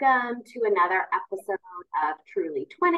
welcome 0.00 0.42
to 0.44 0.60
another 0.64 1.06
episode 1.12 1.58
of 2.08 2.16
Truly 2.32 2.66
Twinning. 2.66 2.96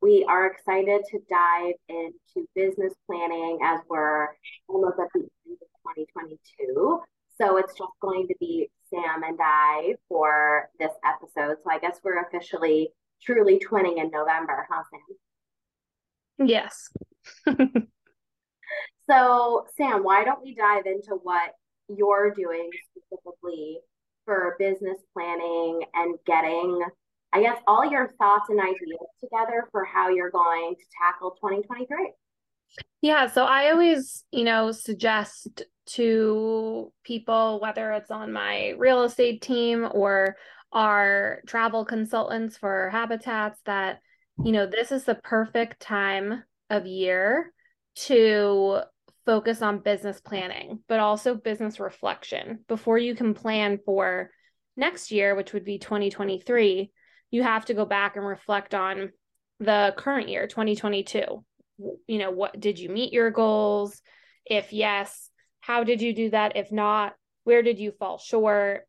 We 0.00 0.24
are 0.28 0.46
excited 0.46 1.02
to 1.10 1.18
dive 1.28 1.74
into 1.88 2.48
business 2.54 2.94
planning 3.06 3.58
as 3.62 3.80
we're 3.88 4.28
almost 4.68 4.98
at 4.98 5.08
the 5.12 5.20
end 5.20 5.58
of 5.60 5.94
2022. 5.94 7.00
So 7.38 7.56
it's 7.58 7.74
just 7.74 7.90
going 8.00 8.28
to 8.28 8.34
be 8.40 8.70
Sam 8.88 9.24
and 9.24 9.38
I 9.42 9.96
for 10.08 10.70
this 10.78 10.92
episode. 11.04 11.58
So 11.62 11.70
I 11.70 11.78
guess 11.78 11.98
we're 12.02 12.22
officially 12.22 12.90
truly 13.22 13.58
twinning 13.58 13.98
in 13.98 14.10
November, 14.10 14.66
huh, 14.70 14.84
Sam? 16.38 16.46
Yes. 16.48 16.88
so, 19.10 19.66
Sam, 19.76 20.02
why 20.02 20.24
don't 20.24 20.42
we 20.42 20.54
dive 20.54 20.86
into 20.86 21.18
what 21.22 21.50
you're 21.88 22.32
doing 22.34 22.70
specifically 22.90 23.80
for 24.26 24.56
business 24.58 24.98
planning 25.14 25.80
and 25.94 26.16
getting, 26.26 26.82
I 27.32 27.40
guess, 27.40 27.56
all 27.66 27.90
your 27.90 28.12
thoughts 28.18 28.50
and 28.50 28.60
ideas 28.60 28.98
together 29.20 29.68
for 29.72 29.84
how 29.84 30.10
you're 30.10 30.30
going 30.30 30.74
to 30.76 30.84
tackle 31.00 31.30
2023? 31.42 32.12
Yeah, 33.00 33.28
so 33.28 33.44
I 33.44 33.70
always, 33.70 34.24
you 34.32 34.44
know, 34.44 34.72
suggest 34.72 35.62
to 35.86 36.92
people, 37.04 37.60
whether 37.62 37.92
it's 37.92 38.10
on 38.10 38.32
my 38.32 38.74
real 38.76 39.04
estate 39.04 39.40
team 39.40 39.88
or 39.90 40.36
our 40.72 41.40
travel 41.46 41.84
consultants 41.84 42.58
for 42.58 42.90
habitats, 42.90 43.60
that, 43.64 44.00
you 44.44 44.52
know, 44.52 44.66
this 44.66 44.90
is 44.90 45.04
the 45.04 45.14
perfect 45.14 45.80
time 45.80 46.42
of 46.68 46.86
year 46.86 47.52
to 47.94 48.80
focus 49.26 49.60
on 49.60 49.80
business 49.80 50.20
planning, 50.20 50.78
but 50.88 51.00
also 51.00 51.34
business 51.34 51.80
reflection. 51.80 52.60
Before 52.68 52.96
you 52.96 53.14
can 53.14 53.34
plan 53.34 53.80
for 53.84 54.30
next 54.76 55.10
year, 55.10 55.34
which 55.34 55.52
would 55.52 55.64
be 55.64 55.78
2023, 55.78 56.90
you 57.32 57.42
have 57.42 57.64
to 57.66 57.74
go 57.74 57.84
back 57.84 58.16
and 58.16 58.24
reflect 58.24 58.74
on 58.74 59.10
the 59.58 59.92
current 59.96 60.28
year, 60.28 60.46
2022. 60.46 61.44
You 62.06 62.18
know, 62.18 62.30
what 62.30 62.58
did 62.58 62.78
you 62.78 62.88
meet 62.88 63.12
your 63.12 63.30
goals? 63.30 64.00
If 64.46 64.72
yes, 64.72 65.28
how 65.60 65.82
did 65.82 66.00
you 66.00 66.14
do 66.14 66.30
that? 66.30 66.56
If 66.56 66.70
not, 66.70 67.14
where 67.44 67.62
did 67.62 67.78
you 67.78 67.90
fall 67.90 68.18
short? 68.18 68.86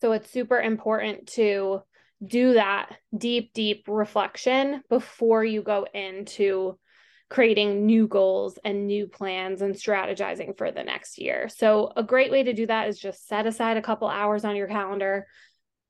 So 0.00 0.12
it's 0.12 0.30
super 0.30 0.60
important 0.60 1.28
to 1.34 1.82
do 2.24 2.54
that 2.54 2.96
deep, 3.16 3.52
deep 3.54 3.84
reflection 3.86 4.82
before 4.90 5.44
you 5.44 5.62
go 5.62 5.86
into 5.94 6.78
creating 7.30 7.86
new 7.86 8.08
goals 8.08 8.58
and 8.64 8.88
new 8.88 9.06
plans 9.06 9.62
and 9.62 9.74
strategizing 9.74 10.58
for 10.58 10.72
the 10.72 10.82
next 10.82 11.16
year. 11.16 11.48
So, 11.48 11.92
a 11.96 12.02
great 12.02 12.30
way 12.30 12.42
to 12.42 12.52
do 12.52 12.66
that 12.66 12.88
is 12.88 12.98
just 12.98 13.26
set 13.26 13.46
aside 13.46 13.76
a 13.76 13.82
couple 13.82 14.08
hours 14.08 14.44
on 14.44 14.56
your 14.56 14.66
calendar, 14.66 15.26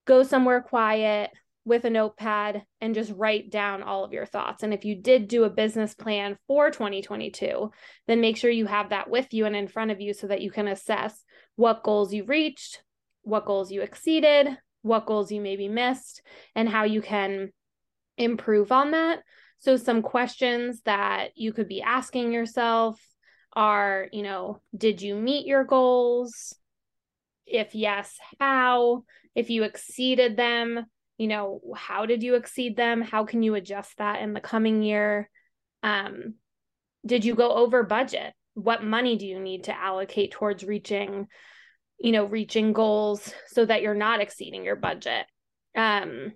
go 0.05 0.23
somewhere 0.23 0.61
quiet 0.61 1.31
with 1.65 1.85
a 1.85 1.91
notepad, 1.91 2.63
and 2.81 2.95
just 2.95 3.13
write 3.17 3.51
down 3.51 3.83
all 3.83 4.05
of 4.05 4.13
your 4.13 4.27
thoughts. 4.27 4.63
And 4.63 4.75
if 4.75 4.85
you 4.85 4.95
did 4.95 5.29
do 5.29 5.45
a 5.45 5.51
business 5.51 5.95
plan 5.95 6.37
for 6.47 6.71
2022, 6.71 7.71
then 8.07 8.21
make 8.21 8.37
sure 8.37 8.51
you 8.51 8.67
have 8.67 8.91
that 8.91 9.09
with 9.09 9.33
you 9.33 9.47
and 9.47 9.57
in 9.57 9.67
front 9.67 9.91
of 9.91 10.01
you 10.01 10.13
so 10.13 10.27
that 10.27 10.43
you 10.43 10.51
can 10.51 10.69
assess 10.69 11.25
what 11.57 11.83
goals 11.83 12.13
you 12.13 12.25
reached, 12.25 12.83
what 13.23 13.47
goals 13.47 13.73
you 13.73 13.81
exceeded, 13.81 14.59
what 14.83 15.07
goals 15.07 15.33
you 15.33 15.41
maybe 15.41 15.69
missed, 15.69 16.21
and 16.55 16.69
how 16.69 16.85
you 16.85 17.01
can 17.01 17.51
improve 18.19 18.73
on 18.73 18.91
that 18.91 19.21
so, 19.61 19.77
some 19.77 20.01
questions 20.01 20.81
that 20.87 21.33
you 21.37 21.53
could 21.53 21.69
be 21.69 21.83
asking 21.83 22.33
yourself 22.33 22.99
are, 23.53 24.09
you 24.11 24.23
know, 24.23 24.63
did 24.75 25.03
you 25.03 25.15
meet 25.15 25.47
your 25.47 25.65
goals? 25.65 26.55
If 27.47 27.75
yes, 27.75 28.17
how? 28.39 29.05
If 29.35 29.51
you 29.51 29.65
exceeded 29.65 30.37
them, 30.37 30.87
you 31.19 31.29
know, 31.29 31.61
how 31.77 32.07
did 32.07 32.23
you 32.23 32.37
exceed 32.37 32.75
them? 32.77 33.03
How 33.03 33.27
can 33.27 33.43
you 33.43 33.55
adjust 33.55 33.99
that 33.99 34.23
in 34.23 34.33
the 34.33 34.41
coming 34.41 34.83
year? 34.83 35.29
Um, 35.83 36.37
did 37.05 37.27
you 37.27 37.35
go 37.35 37.53
over 37.53 37.83
budget? 37.83 38.33
What 38.55 38.83
money 38.83 39.17
do 39.17 39.27
you 39.27 39.39
need 39.39 39.65
to 39.65 39.79
allocate 39.79 40.33
towards 40.33 40.65
reaching, 40.65 41.27
you 41.99 42.13
know, 42.13 42.25
reaching 42.25 42.73
goals 42.73 43.33
so 43.49 43.67
that 43.67 43.83
you're 43.83 43.95
not 43.95 44.23
exceeding 44.23 44.65
your 44.65 44.77
budget? 44.77 45.27
Um, 45.77 46.33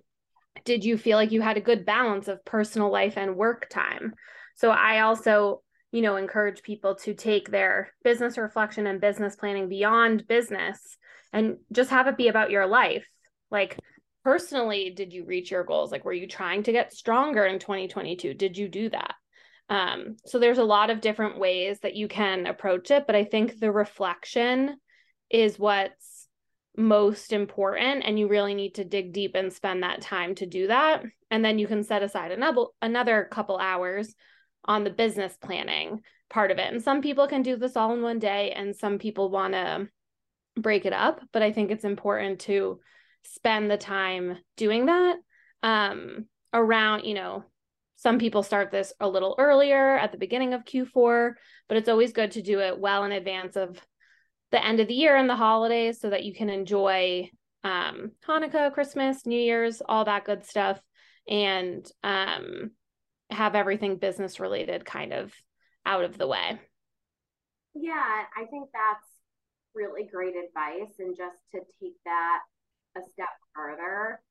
did 0.63 0.85
you 0.85 0.97
feel 0.97 1.17
like 1.17 1.31
you 1.31 1.41
had 1.41 1.57
a 1.57 1.61
good 1.61 1.85
balance 1.85 2.27
of 2.27 2.45
personal 2.45 2.91
life 2.91 3.17
and 3.17 3.35
work 3.35 3.69
time? 3.69 4.13
So 4.55 4.71
I 4.71 5.01
also, 5.01 5.61
you 5.91 6.01
know, 6.01 6.15
encourage 6.15 6.63
people 6.63 6.95
to 6.95 7.13
take 7.13 7.49
their 7.49 7.89
business 8.03 8.37
reflection 8.37 8.87
and 8.87 9.01
business 9.01 9.35
planning 9.35 9.67
beyond 9.67 10.27
business 10.27 10.97
and 11.33 11.57
just 11.71 11.89
have 11.89 12.07
it 12.07 12.17
be 12.17 12.29
about 12.29 12.51
your 12.51 12.65
life. 12.65 13.05
Like 13.51 13.77
personally, 14.23 14.91
did 14.95 15.11
you 15.13 15.25
reach 15.25 15.51
your 15.51 15.63
goals? 15.63 15.91
Like 15.91 16.05
were 16.05 16.13
you 16.13 16.27
trying 16.27 16.63
to 16.63 16.71
get 16.71 16.93
stronger 16.93 17.45
in 17.45 17.59
2022? 17.59 18.33
Did 18.33 18.57
you 18.57 18.69
do 18.69 18.89
that? 18.89 19.15
Um, 19.69 20.17
so 20.25 20.39
there's 20.39 20.59
a 20.59 20.63
lot 20.63 20.89
of 20.89 21.01
different 21.01 21.39
ways 21.39 21.79
that 21.81 21.95
you 21.95 22.07
can 22.07 22.45
approach 22.45 22.91
it, 22.91 23.05
but 23.07 23.15
I 23.15 23.23
think 23.23 23.59
the 23.59 23.71
reflection 23.71 24.77
is 25.29 25.57
what's 25.57 26.14
most 26.77 27.33
important 27.33 28.03
and 28.05 28.19
you 28.19 28.27
really 28.27 28.53
need 28.53 28.75
to 28.75 28.83
dig 28.83 29.13
deep 29.13 29.35
and 29.35 29.51
spend 29.51 29.83
that 29.83 30.01
time 30.01 30.35
to 30.35 30.45
do 30.45 30.67
that. 30.67 31.03
And 31.31 31.43
then 31.43 31.59
you 31.59 31.67
can 31.67 31.83
set 31.83 32.03
aside 32.03 32.31
another 32.31 32.65
another 32.81 33.27
couple 33.31 33.57
hours 33.57 34.13
on 34.65 34.83
the 34.83 34.89
business 34.89 35.37
planning 35.37 36.01
part 36.29 36.51
of 36.51 36.57
it. 36.57 36.71
And 36.73 36.81
some 36.81 37.01
people 37.01 37.27
can 37.27 37.41
do 37.41 37.55
this 37.55 37.75
all 37.75 37.93
in 37.93 38.01
one 38.01 38.19
day 38.19 38.51
and 38.51 38.75
some 38.75 38.97
people 38.97 39.29
want 39.29 39.53
to 39.53 39.89
break 40.57 40.85
it 40.85 40.93
up 40.93 41.21
but 41.33 41.41
i 41.41 41.51
think 41.51 41.69
it's 41.69 41.83
important 41.83 42.39
to 42.39 42.79
spend 43.23 43.69
the 43.69 43.77
time 43.77 44.37
doing 44.57 44.85
that 44.85 45.17
um 45.63 46.25
around 46.53 47.03
you 47.03 47.13
know 47.13 47.43
some 47.97 48.19
people 48.19 48.43
start 48.43 48.71
this 48.71 48.93
a 48.99 49.07
little 49.07 49.35
earlier 49.37 49.97
at 49.97 50.11
the 50.11 50.17
beginning 50.17 50.53
of 50.53 50.63
q4 50.63 51.33
but 51.67 51.77
it's 51.77 51.89
always 51.89 52.13
good 52.13 52.31
to 52.31 52.41
do 52.41 52.59
it 52.59 52.79
well 52.79 53.03
in 53.03 53.11
advance 53.11 53.55
of 53.55 53.79
the 54.55 54.65
end 54.65 54.79
of 54.79 54.87
the 54.87 54.93
year 54.93 55.17
and 55.17 55.29
the 55.29 55.35
holidays 55.35 55.99
so 55.99 56.09
that 56.09 56.23
you 56.23 56.33
can 56.33 56.49
enjoy 56.49 57.29
um, 57.65 58.11
Hanukkah, 58.25 58.71
Christmas, 58.73 59.25
New 59.25 59.37
Year's, 59.37 59.81
all 59.85 60.05
that 60.05 60.23
good 60.23 60.45
stuff, 60.45 60.79
and 61.27 61.85
um, 62.05 62.71
have 63.29 63.55
everything 63.55 63.97
business 63.97 64.39
related 64.39 64.85
kind 64.85 65.11
of 65.11 65.33
out 65.85 66.05
of 66.05 66.17
the 66.17 66.27
way. 66.27 66.57
Yeah, 67.73 68.23
I 68.37 68.45
think 68.45 68.69
that's 68.71 69.05
really 69.73 70.07
great 70.09 70.35
advice. 70.37 70.93
And 70.99 71.17
just 71.17 71.35
to 71.51 71.59
take 71.83 71.97
that 72.05 72.39
a 72.95 73.01
step 73.11 73.27
further, 73.53 74.21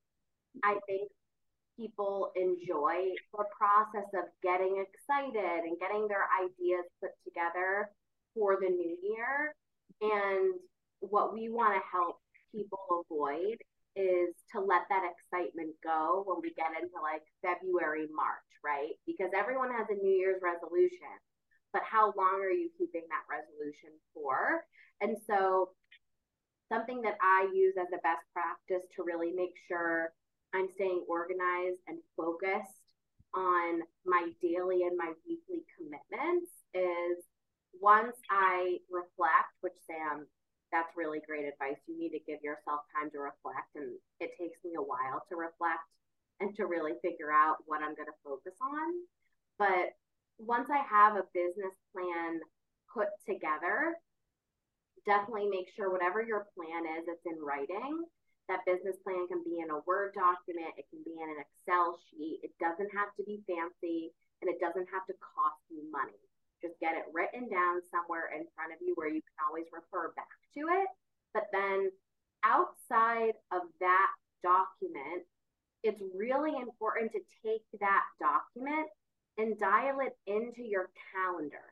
I 0.64 0.78
think 0.86 1.10
people 1.76 2.30
enjoy 2.34 3.12
the 3.36 3.44
process 3.58 4.08
of 4.14 4.24
getting 4.42 4.82
excited 4.88 5.64
and 5.64 5.78
getting 5.78 6.08
their 6.08 6.26
ideas 6.42 6.86
put 7.02 7.10
together 7.26 7.90
for 8.34 8.56
the 8.58 8.70
new 8.70 8.96
year 9.02 9.54
and 10.00 10.54
what 11.00 11.32
we 11.32 11.48
want 11.48 11.74
to 11.74 11.82
help 11.90 12.18
people 12.52 13.04
avoid 13.04 13.58
is 13.96 14.34
to 14.50 14.58
let 14.58 14.82
that 14.90 15.06
excitement 15.06 15.70
go 15.82 16.22
when 16.26 16.42
we 16.42 16.50
get 16.54 16.74
into 16.74 16.98
like 16.98 17.22
February, 17.42 18.10
March, 18.10 18.50
right? 18.64 18.98
Because 19.06 19.30
everyone 19.36 19.70
has 19.70 19.86
a 19.90 19.94
New 19.94 20.14
Year's 20.14 20.42
resolution, 20.42 21.14
but 21.72 21.82
how 21.86 22.12
long 22.16 22.42
are 22.42 22.54
you 22.54 22.70
keeping 22.78 23.06
that 23.06 23.26
resolution 23.30 23.94
for? 24.12 24.66
And 25.00 25.16
so, 25.26 25.70
something 26.72 27.02
that 27.02 27.18
I 27.20 27.46
use 27.54 27.74
as 27.78 27.92
a 27.92 28.02
best 28.02 28.24
practice 28.32 28.82
to 28.96 29.04
really 29.04 29.30
make 29.30 29.54
sure 29.68 30.10
I'm 30.54 30.66
staying 30.74 31.04
organized 31.06 31.82
and 31.86 31.98
focused 32.16 32.82
on 33.34 33.82
my 34.06 34.30
daily 34.40 34.86
and 34.86 34.96
my 34.96 35.12
weekly 35.26 35.66
commitments 35.76 36.50
is 36.72 37.22
once 37.80 38.16
I 38.30 38.78
reflect, 38.90 39.54
which 39.60 39.76
Sam, 39.86 40.26
that's 40.72 40.90
really 40.96 41.22
great 41.22 41.46
advice. 41.46 41.78
You 41.86 41.98
need 41.98 42.10
to 42.16 42.26
give 42.26 42.42
yourself 42.42 42.82
time 42.90 43.10
to 43.14 43.22
reflect. 43.22 43.70
And 43.78 43.94
it 44.18 44.34
takes 44.34 44.58
me 44.64 44.74
a 44.74 44.82
while 44.82 45.22
to 45.30 45.36
reflect 45.36 45.86
and 46.40 46.50
to 46.56 46.66
really 46.66 46.98
figure 47.02 47.30
out 47.30 47.62
what 47.66 47.82
I'm 47.82 47.94
going 47.94 48.10
to 48.10 48.24
focus 48.26 48.58
on. 48.58 48.88
But 49.58 49.94
once 50.38 50.66
I 50.70 50.82
have 50.82 51.14
a 51.14 51.30
business 51.30 51.74
plan 51.94 52.42
put 52.90 53.14
together, 53.22 53.94
definitely 55.06 55.46
make 55.46 55.70
sure 55.76 55.94
whatever 55.94 56.26
your 56.26 56.50
plan 56.58 56.90
is, 56.98 57.06
it's 57.06 57.22
in 57.22 57.38
writing. 57.38 58.02
That 58.50 58.66
business 58.66 58.98
plan 59.00 59.24
can 59.30 59.40
be 59.40 59.62
in 59.62 59.70
a 59.70 59.80
Word 59.86 60.12
document, 60.12 60.76
it 60.76 60.84
can 60.90 61.00
be 61.00 61.16
in 61.16 61.28
an 61.32 61.40
Excel 61.40 61.96
sheet. 62.10 62.44
It 62.44 62.52
doesn't 62.60 62.92
have 62.92 63.14
to 63.16 63.24
be 63.24 63.40
fancy 63.48 64.12
and 64.42 64.50
it 64.52 64.60
doesn't 64.60 64.90
have 64.92 65.06
to 65.08 65.16
cost 65.16 65.62
you 65.70 65.86
money. 65.88 66.20
Just 66.64 66.80
get 66.80 66.96
it 66.96 67.04
written 67.12 67.52
down 67.52 67.84
somewhere 67.92 68.32
in 68.32 68.48
front 68.56 68.72
of 68.72 68.80
you 68.80 68.96
where 68.96 69.12
you 69.12 69.20
can 69.20 69.36
always 69.44 69.68
refer 69.68 70.16
back 70.16 70.32
to 70.56 70.64
it. 70.72 70.88
But 71.36 71.52
then 71.52 71.92
outside 72.40 73.36
of 73.52 73.68
that 73.84 74.08
document, 74.40 75.28
it's 75.84 76.00
really 76.16 76.56
important 76.56 77.12
to 77.12 77.20
take 77.44 77.68
that 77.80 78.04
document 78.16 78.88
and 79.36 79.58
dial 79.60 80.00
it 80.00 80.16
into 80.24 80.62
your 80.62 80.88
calendar 81.12 81.68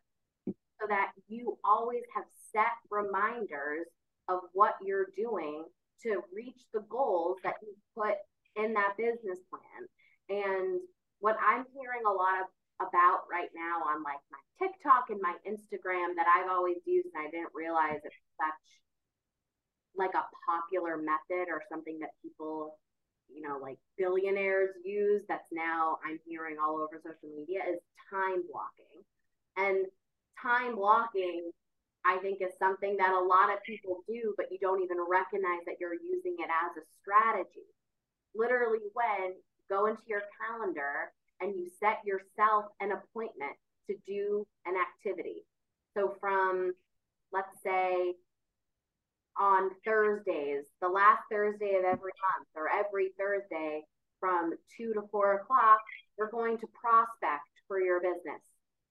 so 0.46 0.84
that 0.88 1.12
you 1.28 1.56
always 1.64 2.02
have 2.14 2.24
set 2.52 2.76
reminders 2.90 3.86
of 4.28 4.40
what 4.52 4.74
you're 4.84 5.08
doing 5.16 5.64
to 6.02 6.20
reach 6.34 6.60
the 6.74 6.84
goals 6.90 7.38
that 7.44 7.54
you 7.62 7.72
put 7.96 8.16
in 8.56 8.74
that 8.74 8.92
business 8.98 9.38
plan. 9.48 9.88
And 10.28 10.80
what 11.20 11.36
I'm 11.40 11.64
hearing 11.72 12.02
a 12.06 12.12
lot 12.12 12.42
of 12.42 12.46
about 12.88 13.30
right 13.30 13.50
now 13.54 13.86
on 13.86 14.02
like 14.02 14.20
my 14.30 14.42
TikTok 14.58 15.10
and 15.10 15.20
my 15.20 15.34
Instagram 15.46 16.14
that 16.16 16.26
I've 16.26 16.50
always 16.50 16.78
used 16.84 17.08
and 17.14 17.26
I 17.26 17.30
didn't 17.30 17.54
realize 17.54 18.00
it's 18.04 18.14
such 18.36 18.62
like 19.96 20.14
a 20.14 20.24
popular 20.48 20.96
method 20.96 21.50
or 21.50 21.62
something 21.70 21.98
that 22.00 22.16
people 22.22 22.78
you 23.28 23.42
know 23.42 23.58
like 23.60 23.78
billionaires 23.98 24.70
use 24.84 25.22
that's 25.28 25.48
now 25.52 25.98
I'm 26.04 26.18
hearing 26.26 26.56
all 26.62 26.76
over 26.76 27.00
social 27.00 27.30
media 27.34 27.60
is 27.68 27.80
time 28.10 28.42
blocking. 28.50 28.98
And 29.56 29.86
time 30.40 30.76
blocking 30.76 31.50
I 32.04 32.18
think 32.18 32.42
is 32.42 32.52
something 32.58 32.96
that 32.98 33.14
a 33.14 33.22
lot 33.22 33.52
of 33.52 33.62
people 33.62 34.02
do 34.08 34.34
but 34.36 34.50
you 34.50 34.58
don't 34.58 34.82
even 34.82 34.98
recognize 35.08 35.62
that 35.66 35.76
you're 35.80 35.94
using 35.94 36.36
it 36.38 36.50
as 36.50 36.76
a 36.76 36.84
strategy. 37.00 37.68
Literally 38.34 38.84
when 38.92 39.36
go 39.68 39.86
into 39.86 40.02
your 40.06 40.22
calendar 40.40 41.12
and 41.42 41.54
you 41.56 41.68
set 41.80 41.98
yourself 42.06 42.66
an 42.80 42.92
appointment 42.92 43.56
to 43.90 43.96
do 44.06 44.46
an 44.64 44.74
activity. 44.76 45.42
So 45.94 46.16
from 46.20 46.72
let's 47.32 47.52
say 47.64 48.14
on 49.38 49.70
Thursdays, 49.84 50.64
the 50.80 50.88
last 50.88 51.22
Thursday 51.30 51.74
of 51.76 51.84
every 51.84 52.12
month 52.30 52.48
or 52.54 52.68
every 52.68 53.10
Thursday 53.18 53.82
from 54.20 54.52
two 54.76 54.92
to 54.94 55.02
four 55.10 55.34
o'clock, 55.34 55.80
you're 56.16 56.30
going 56.30 56.58
to 56.58 56.66
prospect 56.68 57.48
for 57.66 57.80
your 57.80 58.00
business. 58.00 58.40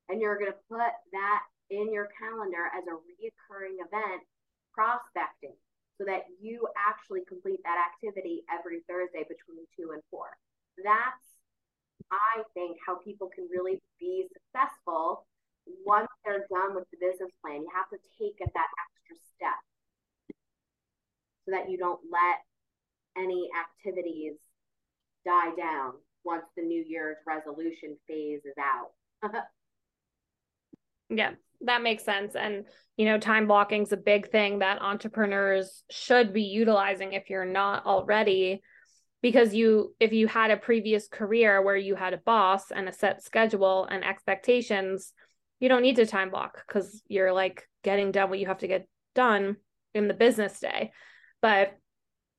And 0.09 0.19
you're 0.19 0.38
going 0.38 0.51
to 0.51 0.68
put 0.68 0.92
that 1.13 1.42
in 1.69 1.94
your 1.94 2.09
calendar 2.19 2.68
as 2.75 2.83
a 2.83 3.00
reoccurring 3.00 3.80
event, 3.80 4.27
prospecting, 4.74 5.56
so 5.98 6.03
that 6.03 6.27
you 6.42 6.68
actually 6.75 7.21
complete 7.30 7.62
that 7.63 7.80
activity 7.80 8.44
every 8.51 8.83
Thursday 8.89 9.24
between 9.24 9.63
two 9.71 9.95
and 9.95 10.03
four. 10.12 10.36
That's 10.83 11.31
I 12.12 12.44
think, 12.54 12.78
how 12.86 12.98
people 13.04 13.30
can 13.34 13.48
really 13.50 13.81
be 14.00 14.28
successful 14.34 15.25
once 15.86 16.08
they're 16.25 16.46
done 16.52 16.75
with 16.75 16.86
the 16.92 16.98
business 17.00 17.31
plan. 17.42 17.62
You 17.62 17.69
have 17.74 17.90
to 17.90 17.98
take 18.19 18.36
it 18.40 18.52
that 18.54 18.68
extra 18.84 19.16
step 19.36 19.60
so 21.46 21.52
that 21.52 21.69
you 21.69 21.78
don't 21.78 22.00
let 22.12 22.44
any 23.18 23.50
activities 23.58 24.34
die 25.25 25.54
down 25.56 25.94
once 26.24 26.44
the 26.56 26.63
New 26.63 26.84
Year's 26.88 27.18
resolution 27.25 27.98
phase 28.08 28.42
is 28.46 28.56
out. 28.60 28.92
yeah, 31.10 31.31
that 31.62 31.81
makes 31.81 32.04
sense. 32.04 32.36
And, 32.36 32.66
you 32.98 33.06
know, 33.06 33.18
time 33.18 33.48
blocking 33.48 33.84
is 33.84 33.92
a 33.92 33.98
big 33.98 34.30
thing 34.31 34.60
that 34.60 34.81
entrepreneurs 34.81 35.84
should 35.90 36.34
be 36.34 36.44
utilizing 36.44 37.13
if 37.13 37.30
you're 37.30 37.46
not 37.46 37.86
already 37.86 38.62
because 39.22 39.54
you 39.54 39.96
if 40.00 40.14
you 40.14 40.28
had 40.28 40.52
a 40.52 40.58
previous 40.58 41.08
career 41.08 41.62
where 41.62 41.76
you 41.76 41.96
had 41.96 42.14
a 42.14 42.18
boss 42.18 42.72
and 42.72 42.90
a 42.90 42.94
set 42.94 43.24
schedule 43.24 43.86
and 43.86 44.04
expectations 44.04 45.14
you 45.60 45.70
don't 45.70 45.84
need 45.84 45.96
to 45.96 46.06
time 46.06 46.30
block 46.30 46.64
because 46.68 47.02
you're 47.08 47.34
like 47.34 47.68
getting 47.84 48.12
done 48.12 48.30
what 48.30 48.40
you 48.40 48.48
have 48.48 48.60
to 48.60 48.68
get 48.68 48.88
done 49.14 49.58
in 49.94 50.08
the 50.08 50.14
business 50.14 50.60
day. 50.60 50.92
But 51.42 51.78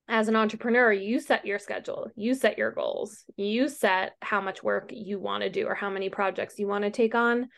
as 0.08 0.28
an 0.28 0.36
entrepreneur 0.36 0.92
you 0.92 1.20
set 1.20 1.46
your 1.46 1.60
schedule 1.60 2.10
you 2.16 2.34
set 2.34 2.58
your 2.58 2.72
goals 2.72 3.24
you 3.36 3.68
set 3.68 4.14
how 4.20 4.40
much 4.40 4.62
work 4.62 4.90
you 4.92 5.20
want 5.20 5.44
to 5.44 5.48
do 5.48 5.66
or 5.66 5.76
how 5.76 5.88
many 5.88 6.10
projects 6.10 6.58
you 6.58 6.66
want 6.66 6.82
to 6.84 6.90
take 6.90 7.14
on. 7.14 7.48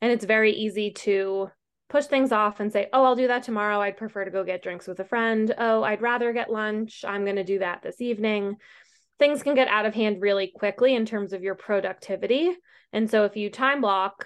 And 0.00 0.10
it's 0.10 0.24
very 0.24 0.52
easy 0.52 0.92
to 0.92 1.50
push 1.90 2.06
things 2.06 2.32
off 2.32 2.60
and 2.60 2.72
say, 2.72 2.88
oh, 2.92 3.04
I'll 3.04 3.16
do 3.16 3.26
that 3.26 3.42
tomorrow. 3.42 3.80
I'd 3.80 3.96
prefer 3.96 4.24
to 4.24 4.30
go 4.30 4.44
get 4.44 4.62
drinks 4.62 4.86
with 4.86 5.00
a 5.00 5.04
friend. 5.04 5.52
Oh, 5.58 5.82
I'd 5.82 6.00
rather 6.00 6.32
get 6.32 6.50
lunch. 6.50 7.04
I'm 7.06 7.24
going 7.24 7.36
to 7.36 7.44
do 7.44 7.58
that 7.58 7.82
this 7.82 8.00
evening. 8.00 8.56
Things 9.18 9.42
can 9.42 9.54
get 9.54 9.68
out 9.68 9.84
of 9.84 9.94
hand 9.94 10.22
really 10.22 10.52
quickly 10.54 10.94
in 10.94 11.04
terms 11.04 11.32
of 11.32 11.42
your 11.42 11.56
productivity. 11.56 12.56
And 12.92 13.10
so 13.10 13.24
if 13.24 13.36
you 13.36 13.50
time 13.50 13.80
block, 13.80 14.24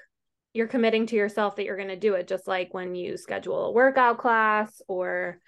you're 0.53 0.69
committing 0.69 1.07
to 1.07 1.17
yourself 1.17 1.57
that 1.57 1.65
you're 1.65 1.77
going 1.77 1.89
to 1.89 1.97
do 1.97 2.15
it, 2.15 2.29
just 2.29 2.47
like 2.47 2.73
when 2.73 2.95
you 2.95 3.17
schedule 3.17 3.65
a 3.65 3.73
workout 3.73 4.19
class 4.19 4.81
or 4.87 5.41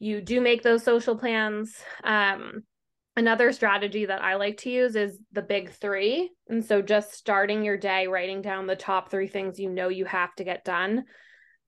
you 0.00 0.22
do 0.22 0.40
make 0.40 0.62
those 0.62 0.82
social 0.82 1.16
plans. 1.16 1.76
Um, 2.02 2.62
another 3.16 3.52
strategy 3.52 4.06
that 4.06 4.24
I 4.24 4.36
like 4.36 4.56
to 4.58 4.70
use 4.70 4.96
is 4.96 5.18
the 5.30 5.42
big 5.42 5.70
three. 5.70 6.30
And 6.48 6.64
so 6.64 6.80
just 6.80 7.12
starting 7.12 7.62
your 7.62 7.76
day, 7.76 8.06
writing 8.06 8.40
down 8.40 8.66
the 8.66 8.76
top 8.76 9.10
three 9.10 9.28
things 9.28 9.60
you 9.60 9.68
know 9.68 9.88
you 9.88 10.06
have 10.06 10.34
to 10.36 10.44
get 10.44 10.64
done 10.64 11.04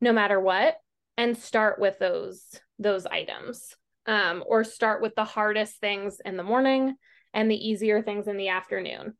no 0.03 0.13
matter 0.13 0.39
what 0.39 0.77
and 1.17 1.39
start 1.39 1.79
with 1.79 1.99
those 1.99 2.45
those 2.79 3.07
items 3.07 3.75
um, 4.07 4.43
or 4.47 4.65
start 4.65 5.01
with 5.01 5.15
the 5.15 5.25
hardest 5.25 5.79
things 5.79 6.19
in 6.25 6.37
the 6.37 6.43
morning 6.43 6.95
and 7.33 7.51
the 7.51 7.69
easier 7.69 8.03
things 8.03 8.27
in 8.27 8.37
the 8.37 8.49
afternoon. 8.49 9.17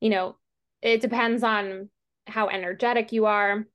You 0.00 0.10
know 0.10 0.36
it 0.80 1.00
depends 1.00 1.42
on 1.42 1.90
how 2.26 2.48
energetic 2.48 3.12
you 3.12 3.26
are 3.26 3.66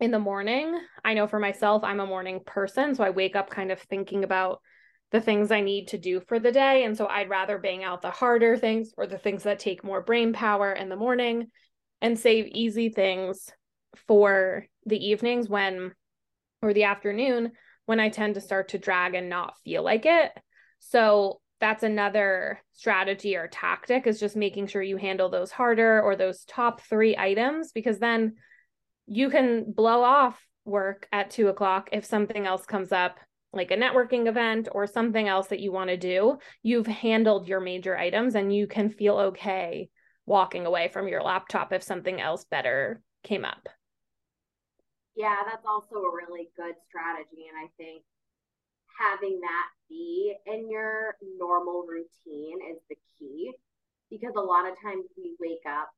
in 0.00 0.10
the 0.10 0.18
morning. 0.18 0.78
I 1.04 1.14
know 1.14 1.28
for 1.28 1.38
myself 1.38 1.84
i'm 1.84 2.00
a 2.00 2.06
morning 2.06 2.40
person 2.44 2.94
so 2.94 3.04
i 3.04 3.10
wake 3.10 3.36
up 3.36 3.48
kind 3.48 3.70
of 3.70 3.80
thinking 3.80 4.24
about 4.24 4.60
the 5.12 5.20
things 5.20 5.52
i 5.52 5.60
need 5.60 5.88
to 5.88 5.98
do 5.98 6.20
for 6.20 6.40
the 6.40 6.52
day. 6.52 6.84
And 6.84 6.96
so 6.96 7.06
i'd 7.06 7.30
rather 7.30 7.58
bang 7.58 7.84
out 7.84 8.02
the 8.02 8.10
harder 8.10 8.56
things 8.56 8.92
or 8.96 9.06
the 9.06 9.18
things 9.18 9.44
that 9.44 9.60
take 9.60 9.84
more 9.84 10.02
brain 10.02 10.32
power 10.32 10.72
in 10.72 10.88
the 10.88 10.96
morning 10.96 11.46
and 12.00 12.18
save 12.18 12.46
easy 12.48 12.88
things 12.88 13.50
for 14.08 14.66
the 14.86 15.04
evenings 15.04 15.48
when 15.48 15.92
or 16.62 16.72
the 16.72 16.84
afternoon 16.84 17.52
when 17.84 18.00
I 18.00 18.08
tend 18.08 18.34
to 18.34 18.40
start 18.40 18.68
to 18.68 18.78
drag 18.78 19.14
and 19.14 19.28
not 19.28 19.58
feel 19.64 19.82
like 19.82 20.06
it. 20.06 20.32
So 20.78 21.40
that's 21.60 21.82
another 21.82 22.60
strategy 22.72 23.36
or 23.36 23.48
tactic 23.48 24.06
is 24.06 24.20
just 24.20 24.36
making 24.36 24.66
sure 24.66 24.82
you 24.82 24.96
handle 24.96 25.28
those 25.28 25.50
harder 25.50 26.02
or 26.02 26.16
those 26.16 26.44
top 26.44 26.82
three 26.82 27.16
items 27.16 27.72
because 27.72 27.98
then 27.98 28.34
you 29.06 29.30
can 29.30 29.72
blow 29.72 30.02
off 30.02 30.44
work 30.64 31.08
at 31.12 31.30
two 31.30 31.48
o'clock 31.48 31.88
if 31.92 32.04
something 32.04 32.46
else 32.46 32.66
comes 32.66 32.92
up 32.92 33.18
like 33.52 33.70
a 33.70 33.76
networking 33.76 34.26
event 34.26 34.68
or 34.72 34.86
something 34.86 35.28
else 35.28 35.46
that 35.46 35.60
you 35.60 35.72
want 35.72 35.88
to 35.88 35.96
do 35.96 36.36
you've 36.62 36.88
handled 36.88 37.48
your 37.48 37.60
major 37.60 37.96
items 37.96 38.34
and 38.34 38.54
you 38.54 38.66
can 38.66 38.90
feel 38.90 39.16
okay 39.16 39.88
walking 40.26 40.66
away 40.66 40.88
from 40.88 41.08
your 41.08 41.22
laptop 41.22 41.72
if 41.72 41.82
something 41.82 42.20
else 42.20 42.44
better 42.44 43.00
came 43.22 43.44
up 43.44 43.68
yeah, 45.16 45.40
that's 45.48 45.64
also 45.64 46.04
a 46.04 46.14
really 46.14 46.52
good 46.56 46.76
strategy. 46.86 47.48
And 47.48 47.56
I 47.56 47.72
think 47.80 48.04
having 49.00 49.40
that 49.40 49.68
be 49.88 50.36
in 50.46 50.70
your 50.70 51.16
normal 51.40 51.84
routine 51.88 52.60
is 52.70 52.80
the 52.88 52.96
key 53.18 53.52
because 54.10 54.36
a 54.36 54.40
lot 54.40 54.68
of 54.68 54.76
times 54.80 55.08
we 55.16 55.34
wake 55.40 55.64
up 55.66 55.88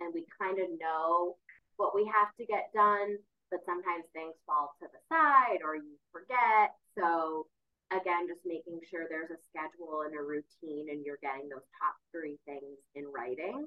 and 0.00 0.12
we 0.12 0.26
kind 0.38 0.58
of 0.58 0.68
know 0.78 1.38
what 1.76 1.94
we 1.94 2.04
have 2.06 2.34
to 2.38 2.46
get 2.46 2.74
done, 2.74 3.18
but 3.50 3.64
sometimes 3.64 4.10
things 4.12 4.34
fall 4.46 4.74
to 4.82 4.86
the 4.90 5.02
side 5.06 5.62
or 5.62 5.78
you 5.78 5.94
forget. 6.10 6.74
So, 6.98 7.46
again, 7.94 8.26
just 8.26 8.42
making 8.46 8.82
sure 8.90 9.06
there's 9.06 9.30
a 9.30 9.40
schedule 9.50 10.02
and 10.02 10.18
a 10.18 10.22
routine 10.22 10.90
and 10.90 11.06
you're 11.06 11.22
getting 11.22 11.46
those 11.46 11.66
top 11.78 11.94
three 12.10 12.38
things 12.42 12.78
in 12.94 13.06
writing, 13.10 13.66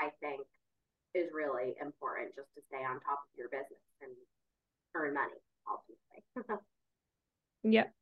I 0.00 0.12
think 0.20 0.44
is 1.16 1.32
really 1.32 1.72
important 1.80 2.36
just 2.36 2.52
to 2.56 2.60
stay 2.68 2.84
on 2.84 3.00
top 3.00 3.24
of 3.24 3.32
your 3.36 3.48
business 3.48 3.80
and 4.04 4.12
earn 4.96 5.14
money 5.14 5.32
ultimately. 5.68 6.60
yep. 7.64 7.92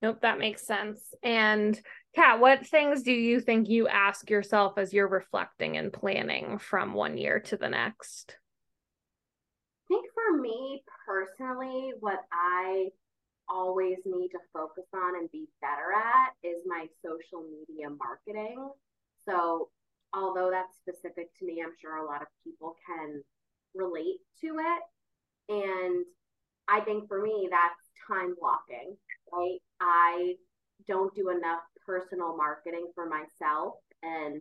Nope, 0.00 0.20
that 0.22 0.38
makes 0.38 0.64
sense. 0.66 1.00
And 1.22 1.80
Kat, 2.14 2.38
what 2.40 2.66
things 2.66 3.02
do 3.02 3.12
you 3.12 3.40
think 3.40 3.68
you 3.68 3.88
ask 3.88 4.30
yourself 4.30 4.78
as 4.78 4.92
you're 4.92 5.08
reflecting 5.08 5.76
and 5.76 5.92
planning 5.92 6.58
from 6.58 6.94
one 6.94 7.18
year 7.18 7.40
to 7.40 7.56
the 7.56 7.68
next? 7.68 8.36
I 9.90 9.94
think 9.94 10.06
for 10.14 10.40
me 10.40 10.82
personally, 11.06 11.92
what 12.00 12.20
I 12.32 12.88
always 13.48 13.96
need 14.04 14.28
to 14.28 14.38
focus 14.52 14.84
on 14.94 15.16
and 15.16 15.30
be 15.32 15.48
better 15.60 15.92
at 15.94 16.48
is 16.48 16.62
my 16.66 16.86
social 17.02 17.44
media 17.50 17.88
marketing. 17.90 18.70
So, 19.28 19.70
although 20.14 20.50
that's 20.50 20.76
specific 20.76 21.28
to 21.38 21.46
me, 21.46 21.62
I'm 21.64 21.72
sure 21.80 21.96
a 21.96 22.06
lot 22.06 22.22
of 22.22 22.28
people 22.44 22.76
can 22.86 23.22
relate 23.74 24.20
to 24.42 24.58
it. 24.58 24.82
And 25.48 26.04
I 26.68 26.80
think 26.80 27.08
for 27.08 27.22
me, 27.22 27.48
that's 27.50 27.80
time 28.06 28.34
blocking, 28.38 28.96
right? 29.32 29.58
I 29.80 30.34
don't 30.86 31.14
do 31.14 31.30
enough 31.30 31.62
personal 31.86 32.36
marketing 32.36 32.88
for 32.94 33.06
myself. 33.06 33.74
And 34.02 34.40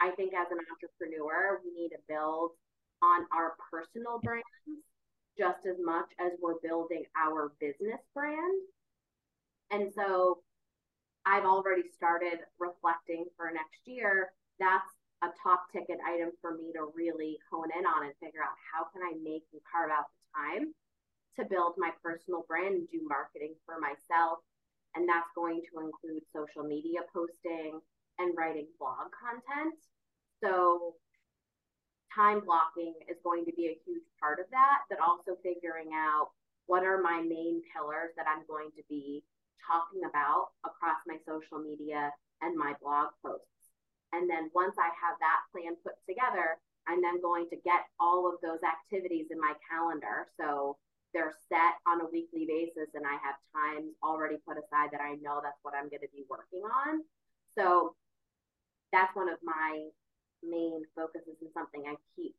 I 0.00 0.10
think 0.10 0.34
as 0.34 0.46
an 0.50 0.58
entrepreneur, 0.70 1.60
we 1.64 1.70
need 1.72 1.90
to 1.90 1.98
build 2.08 2.50
on 3.02 3.26
our 3.32 3.54
personal 3.70 4.20
brands 4.22 4.44
just 5.38 5.64
as 5.66 5.76
much 5.80 6.10
as 6.18 6.32
we're 6.42 6.60
building 6.62 7.04
our 7.16 7.52
business 7.60 8.00
brand. 8.14 8.60
And 9.70 9.92
so 9.94 10.42
I've 11.24 11.44
already 11.44 11.88
started 11.94 12.40
reflecting 12.58 13.26
for 13.36 13.50
next 13.52 13.86
year. 13.86 14.32
That's 14.58 14.90
a 15.22 15.28
top 15.42 15.70
ticket 15.72 15.98
item 16.06 16.30
for 16.40 16.56
me 16.56 16.72
to 16.72 16.90
really 16.94 17.38
hone 17.50 17.68
in 17.78 17.86
on 17.86 18.04
and 18.04 18.14
figure 18.20 18.42
out 18.42 18.56
how 18.72 18.84
can 18.90 19.02
I 19.02 19.14
make 19.22 19.44
and 19.52 19.60
carve 19.70 19.90
out 19.90 20.08
time 20.34 20.74
to 21.38 21.44
build 21.44 21.74
my 21.78 21.90
personal 22.02 22.44
brand 22.48 22.74
and 22.74 22.88
do 22.90 23.00
marketing 23.08 23.54
for 23.66 23.78
myself 23.80 24.40
And 24.94 25.08
that's 25.08 25.30
going 25.34 25.62
to 25.70 25.80
include 25.80 26.22
social 26.34 26.64
media 26.66 27.00
posting 27.14 27.80
and 28.18 28.36
writing 28.36 28.66
blog 28.78 29.10
content. 29.14 29.78
So 30.42 30.96
time 32.14 32.40
blocking 32.44 32.94
is 33.08 33.16
going 33.22 33.44
to 33.46 33.52
be 33.54 33.70
a 33.70 33.78
huge 33.86 34.06
part 34.18 34.40
of 34.40 34.46
that, 34.50 34.82
but 34.90 34.98
also 34.98 35.38
figuring 35.42 35.94
out 35.94 36.30
what 36.66 36.82
are 36.82 37.00
my 37.00 37.22
main 37.22 37.62
pillars 37.70 38.10
that 38.16 38.26
I'm 38.26 38.46
going 38.46 38.70
to 38.76 38.82
be 38.88 39.22
talking 39.62 40.02
about 40.08 40.50
across 40.66 40.98
my 41.06 41.18
social 41.26 41.62
media 41.62 42.10
and 42.42 42.58
my 42.58 42.74
blog 42.82 43.14
posts. 43.22 43.46
And 44.12 44.28
then 44.28 44.50
once 44.54 44.74
I 44.78 44.90
have 44.90 45.16
that 45.22 45.46
plan 45.54 45.78
put 45.86 45.94
together, 46.08 46.58
I'm 46.88 47.02
then 47.02 47.20
going 47.20 47.48
to 47.50 47.56
get 47.64 47.86
all 47.98 48.28
of 48.28 48.40
those 48.42 48.60
activities 48.62 49.26
in 49.30 49.38
my 49.38 49.54
calendar. 49.68 50.28
So 50.40 50.76
they're 51.12 51.34
set 51.48 51.78
on 51.86 52.00
a 52.00 52.10
weekly 52.10 52.46
basis 52.46 52.94
and 52.94 53.04
I 53.06 53.18
have 53.18 53.36
times 53.50 53.94
already 54.02 54.36
put 54.46 54.58
aside 54.58 54.90
that 54.92 55.00
I 55.00 55.18
know 55.20 55.40
that's 55.42 55.58
what 55.62 55.74
I'm 55.74 55.90
going 55.90 56.06
to 56.06 56.14
be 56.14 56.24
working 56.30 56.62
on. 56.62 57.02
So 57.58 57.94
that's 58.92 59.14
one 59.14 59.28
of 59.28 59.38
my 59.42 59.90
main 60.42 60.82
focuses 60.94 61.36
and 61.40 61.50
something 61.52 61.84
I 61.86 61.94
keep, 62.16 62.36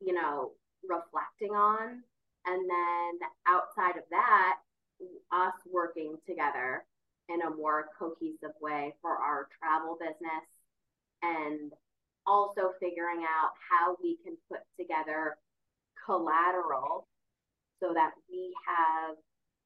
you 0.00 0.14
know, 0.14 0.52
reflecting 0.88 1.54
on. 1.54 2.02
And 2.46 2.60
then 2.68 3.28
outside 3.46 3.96
of 3.96 4.04
that, 4.10 4.58
us 5.30 5.54
working 5.70 6.16
together 6.26 6.84
in 7.28 7.42
a 7.42 7.54
more 7.54 7.88
cohesive 7.98 8.54
way 8.60 8.94
for 9.00 9.16
our 9.16 9.48
travel 9.58 9.96
business 10.00 10.46
and 11.22 11.72
also 12.26 12.72
figuring 12.80 13.22
out 13.22 13.50
how 13.70 13.96
we 14.02 14.18
can 14.24 14.36
put 14.50 14.60
together 14.78 15.36
collateral 16.06 17.08
so 17.80 17.92
that 17.94 18.12
we 18.30 18.54
have 18.66 19.16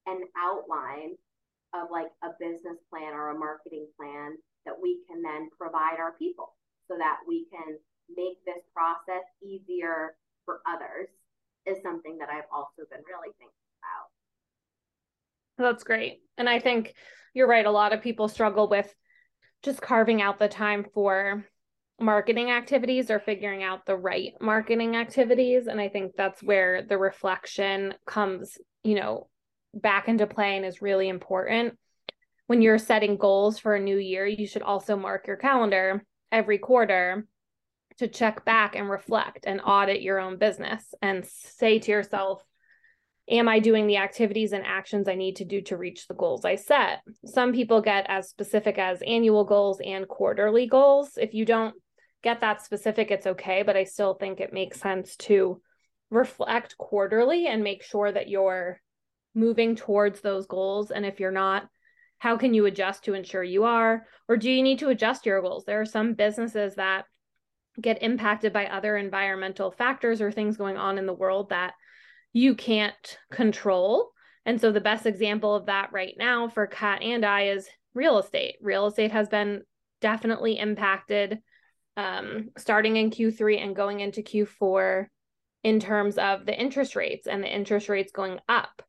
an 0.06 0.22
outline 0.36 1.16
of 1.74 1.90
like 1.90 2.10
a 2.22 2.28
business 2.38 2.78
plan 2.90 3.12
or 3.12 3.30
a 3.30 3.38
marketing 3.38 3.86
plan 3.98 4.36
that 4.64 4.74
we 4.80 5.00
can 5.08 5.22
then 5.22 5.48
provide 5.58 5.98
our 5.98 6.12
people 6.18 6.54
so 6.88 6.96
that 6.98 7.18
we 7.26 7.46
can 7.50 7.76
make 8.14 8.44
this 8.44 8.62
process 8.72 9.24
easier 9.42 10.16
for 10.44 10.60
others 10.66 11.08
is 11.66 11.82
something 11.82 12.18
that 12.18 12.28
I've 12.28 12.48
also 12.52 12.86
been 12.90 13.02
really 13.06 13.34
thinking 13.38 13.54
about. 15.58 15.70
That's 15.72 15.84
great. 15.84 16.22
And 16.38 16.48
I 16.48 16.60
think 16.60 16.94
you're 17.34 17.48
right. 17.48 17.66
A 17.66 17.70
lot 17.70 17.92
of 17.92 18.02
people 18.02 18.28
struggle 18.28 18.68
with 18.68 18.94
just 19.62 19.80
carving 19.80 20.22
out 20.22 20.38
the 20.38 20.48
time 20.48 20.86
for 20.94 21.44
marketing 21.98 22.50
activities 22.50 23.10
or 23.10 23.18
figuring 23.18 23.62
out 23.62 23.86
the 23.86 23.96
right 23.96 24.34
marketing 24.40 24.96
activities 24.96 25.66
and 25.66 25.80
i 25.80 25.88
think 25.88 26.12
that's 26.14 26.42
where 26.42 26.82
the 26.82 26.98
reflection 26.98 27.94
comes 28.06 28.58
you 28.84 28.94
know 28.94 29.28
back 29.72 30.08
into 30.08 30.26
play 30.26 30.56
and 30.56 30.66
is 30.66 30.82
really 30.82 31.08
important 31.08 31.78
when 32.48 32.60
you're 32.60 32.78
setting 32.78 33.16
goals 33.16 33.58
for 33.58 33.74
a 33.74 33.80
new 33.80 33.96
year 33.96 34.26
you 34.26 34.46
should 34.46 34.62
also 34.62 34.94
mark 34.94 35.26
your 35.26 35.36
calendar 35.36 36.04
every 36.30 36.58
quarter 36.58 37.26
to 37.98 38.08
check 38.08 38.44
back 38.44 38.76
and 38.76 38.90
reflect 38.90 39.46
and 39.46 39.62
audit 39.64 40.02
your 40.02 40.20
own 40.20 40.36
business 40.36 40.94
and 41.00 41.24
say 41.24 41.78
to 41.78 41.90
yourself 41.90 42.44
am 43.28 43.48
I 43.48 43.58
doing 43.58 43.86
the 43.86 43.96
activities 43.96 44.52
and 44.52 44.64
actions 44.64 45.08
I 45.08 45.14
need 45.14 45.36
to 45.36 45.44
do 45.44 45.60
to 45.62 45.76
reach 45.76 46.06
the 46.06 46.14
goals 46.14 46.44
I 46.44 46.54
set? 46.54 47.00
Some 47.24 47.52
people 47.52 47.80
get 47.80 48.06
as 48.08 48.28
specific 48.28 48.78
as 48.78 49.02
annual 49.02 49.44
goals 49.44 49.80
and 49.84 50.06
quarterly 50.06 50.66
goals. 50.66 51.18
If 51.20 51.34
you 51.34 51.44
don't 51.44 51.74
get 52.22 52.40
that 52.40 52.62
specific, 52.62 53.10
it's 53.10 53.26
okay. 53.26 53.62
But 53.62 53.76
I 53.76 53.84
still 53.84 54.14
think 54.14 54.40
it 54.40 54.52
makes 54.52 54.80
sense 54.80 55.16
to 55.16 55.60
reflect 56.10 56.78
quarterly 56.78 57.46
and 57.46 57.62
make 57.62 57.82
sure 57.82 58.10
that 58.10 58.28
you're 58.28 58.80
moving 59.34 59.76
towards 59.76 60.20
those 60.20 60.46
goals. 60.46 60.90
And 60.90 61.04
if 61.04 61.20
you're 61.20 61.30
not, 61.30 61.68
how 62.18 62.36
can 62.36 62.54
you 62.54 62.66
adjust 62.66 63.04
to 63.04 63.14
ensure 63.14 63.42
you 63.44 63.64
are? 63.64 64.06
Or 64.28 64.36
do 64.36 64.50
you 64.50 64.62
need 64.62 64.78
to 64.78 64.88
adjust 64.88 65.26
your 65.26 65.42
goals? 65.42 65.64
There 65.64 65.80
are 65.80 65.86
some 65.86 66.14
businesses 66.14 66.76
that 66.76 67.04
get 67.80 68.02
impacted 68.02 68.52
by 68.52 68.66
other 68.66 68.96
environmental 68.96 69.70
factors 69.70 70.22
or 70.22 70.32
things 70.32 70.56
going 70.56 70.76
on 70.76 70.96
in 70.96 71.06
the 71.06 71.12
world 71.12 71.50
that 71.50 71.74
you 72.32 72.54
can't 72.54 73.18
control. 73.30 74.10
And 74.46 74.60
so 74.60 74.72
the 74.72 74.80
best 74.80 75.06
example 75.06 75.54
of 75.54 75.66
that 75.66 75.90
right 75.92 76.14
now 76.16 76.48
for 76.48 76.66
Kat 76.66 77.02
and 77.02 77.24
I 77.24 77.48
is 77.48 77.68
real 77.94 78.18
estate. 78.18 78.56
Real 78.62 78.86
estate 78.86 79.10
has 79.10 79.28
been 79.28 79.62
definitely 80.00 80.58
impacted 80.58 81.40
um, 81.96 82.50
starting 82.56 82.96
in 82.96 83.10
Q3 83.10 83.62
and 83.62 83.76
going 83.76 84.00
into 84.00 84.22
Q4 84.22 85.06
in 85.64 85.80
terms 85.80 86.18
of 86.18 86.46
the 86.46 86.58
interest 86.58 86.94
rates 86.94 87.26
and 87.26 87.42
the 87.42 87.52
interest 87.52 87.88
rates 87.88 88.12
going 88.12 88.38
up. 88.48 88.82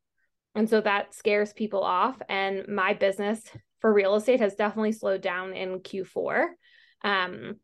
And 0.54 0.68
so 0.68 0.80
that 0.80 1.14
scares 1.14 1.52
people 1.52 1.82
off. 1.82 2.20
And 2.28 2.68
my 2.68 2.94
business 2.94 3.42
for 3.80 3.92
real 3.92 4.16
estate 4.16 4.40
has 4.40 4.54
definitely 4.54 4.92
slowed 4.92 5.20
down 5.20 5.54
in 5.54 5.80
Q4. 5.80 6.46
Um, 7.04 7.56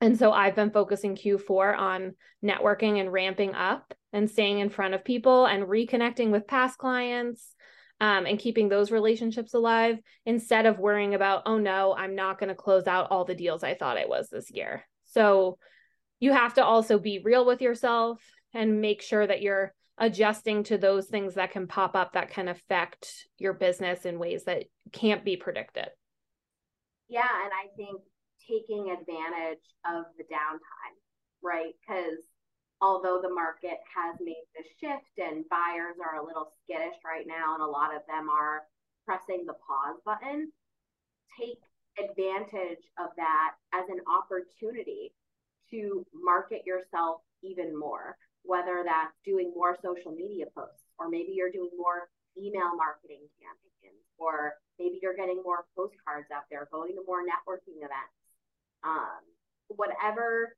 and 0.00 0.18
so 0.18 0.32
I've 0.32 0.56
been 0.56 0.70
focusing 0.70 1.16
Q4 1.16 1.78
on 1.78 2.14
networking 2.44 3.00
and 3.00 3.12
ramping 3.12 3.54
up 3.54 3.94
and 4.12 4.30
staying 4.30 4.58
in 4.58 4.68
front 4.68 4.94
of 4.94 5.04
people 5.04 5.46
and 5.46 5.64
reconnecting 5.64 6.30
with 6.30 6.46
past 6.46 6.78
clients 6.78 7.54
um, 8.00 8.26
and 8.26 8.38
keeping 8.38 8.68
those 8.68 8.90
relationships 8.90 9.54
alive 9.54 9.98
instead 10.26 10.66
of 10.66 10.78
worrying 10.78 11.14
about, 11.14 11.42
oh 11.46 11.58
no, 11.58 11.94
I'm 11.96 12.14
not 12.14 12.38
going 12.38 12.48
to 12.48 12.54
close 12.54 12.86
out 12.86 13.08
all 13.10 13.24
the 13.24 13.34
deals 13.34 13.62
I 13.62 13.74
thought 13.74 13.98
I 13.98 14.06
was 14.06 14.28
this 14.28 14.50
year. 14.50 14.84
So 15.06 15.58
you 16.20 16.32
have 16.32 16.54
to 16.54 16.64
also 16.64 16.98
be 16.98 17.20
real 17.24 17.46
with 17.46 17.60
yourself 17.62 18.20
and 18.52 18.80
make 18.80 19.02
sure 19.02 19.26
that 19.26 19.42
you're 19.42 19.74
adjusting 19.98 20.64
to 20.64 20.78
those 20.78 21.06
things 21.06 21.34
that 21.34 21.52
can 21.52 21.66
pop 21.66 21.94
up 21.94 22.14
that 22.14 22.30
can 22.30 22.48
affect 22.48 23.28
your 23.38 23.52
business 23.52 24.04
in 24.04 24.18
ways 24.18 24.44
that 24.44 24.64
can't 24.92 25.24
be 25.24 25.36
predicted. 25.36 25.88
Yeah. 27.08 27.22
And 27.22 27.52
I 27.52 27.68
think 27.76 28.00
taking 28.48 28.90
advantage 28.90 29.62
of 29.86 30.04
the 30.18 30.24
downtime, 30.24 30.96
right? 31.42 31.72
Because 31.86 32.18
although 32.84 33.18
the 33.22 33.32
market 33.32 33.80
has 33.88 34.20
made 34.20 34.44
the 34.52 34.60
shift 34.76 35.16
and 35.16 35.48
buyers 35.48 35.96
are 36.04 36.20
a 36.20 36.26
little 36.26 36.52
skittish 36.60 37.00
right 37.00 37.24
now, 37.24 37.56
and 37.56 37.64
a 37.64 37.66
lot 37.66 37.96
of 37.96 38.04
them 38.04 38.28
are 38.28 38.68
pressing 39.08 39.48
the 39.48 39.56
pause 39.64 39.96
button, 40.04 40.52
take 41.40 41.64
advantage 41.96 42.84
of 43.00 43.08
that 43.16 43.56
as 43.72 43.88
an 43.88 44.04
opportunity 44.04 45.16
to 45.72 46.04
market 46.12 46.60
yourself 46.68 47.24
even 47.40 47.72
more, 47.72 48.20
whether 48.44 48.84
that's 48.84 49.16
doing 49.24 49.50
more 49.56 49.78
social 49.80 50.12
media 50.12 50.44
posts, 50.52 50.84
or 51.00 51.08
maybe 51.08 51.32
you're 51.32 51.52
doing 51.52 51.72
more 51.80 52.12
email 52.36 52.76
marketing 52.76 53.24
campaigns, 53.40 54.04
or 54.18 54.60
maybe 54.78 55.00
you're 55.00 55.16
getting 55.16 55.40
more 55.40 55.64
postcards 55.72 56.28
out 56.28 56.44
there, 56.50 56.68
going 56.68 56.92
to 56.92 57.02
more 57.08 57.24
networking 57.24 57.80
events. 57.80 58.12
Um, 58.84 59.24
whatever 59.68 60.52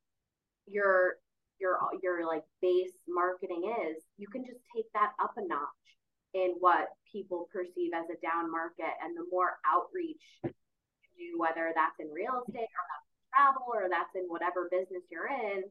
your 0.67 1.23
your 1.61 1.79
your 2.03 2.27
like 2.27 2.45
base 2.61 2.93
marketing 3.09 3.73
is, 3.89 4.03
you 4.19 4.27
can 4.29 4.45
just 4.45 4.61
take 4.75 4.87
that 4.95 5.13
up 5.23 5.35
a 5.37 5.47
notch 5.47 5.87
in 6.35 6.55
what 6.61 6.89
people 7.11 7.49
perceive 7.53 7.93
as 7.95 8.05
a 8.11 8.21
down 8.21 8.51
market 8.51 8.93
and 9.03 9.17
the 9.17 9.25
more 9.31 9.57
outreach 9.65 10.23
you 10.45 11.33
do, 11.33 11.39
whether 11.39 11.73
that's 11.75 11.97
in 11.99 12.13
real 12.13 12.43
estate 12.45 12.69
or 12.69 12.85
that's 12.93 13.09
travel 13.33 13.65
or 13.73 13.89
that's 13.89 14.15
in 14.15 14.29
whatever 14.29 14.69
business 14.71 15.03
you're 15.11 15.29
in, 15.29 15.65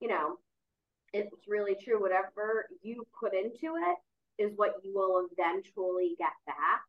you 0.00 0.08
know, 0.08 0.36
it's 1.12 1.34
really 1.46 1.76
true. 1.82 2.00
Whatever 2.00 2.66
you 2.82 3.04
put 3.18 3.34
into 3.34 3.76
it 3.76 3.98
is 4.42 4.52
what 4.56 4.76
you 4.82 4.94
will 4.94 5.26
eventually 5.32 6.14
get 6.18 6.32
back. 6.46 6.84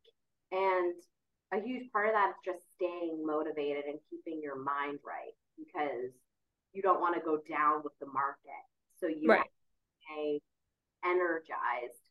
And 0.52 0.94
a 1.52 1.60
huge 1.60 1.90
part 1.92 2.08
of 2.08 2.14
that 2.14 2.30
is 2.30 2.40
just 2.44 2.64
staying 2.76 3.24
motivated 3.26 3.84
and 3.86 3.98
keeping 4.08 4.40
your 4.42 4.56
mind 4.56 4.98
right 5.04 5.34
because 5.58 6.12
you 6.72 6.82
don't 6.82 7.00
want 7.00 7.14
to 7.14 7.20
go 7.20 7.38
down 7.48 7.82
with 7.82 7.92
the 8.00 8.06
market. 8.06 8.64
So 9.00 9.06
you 9.06 9.28
right. 9.28 9.50
stay 10.04 10.40
energized. 11.04 12.04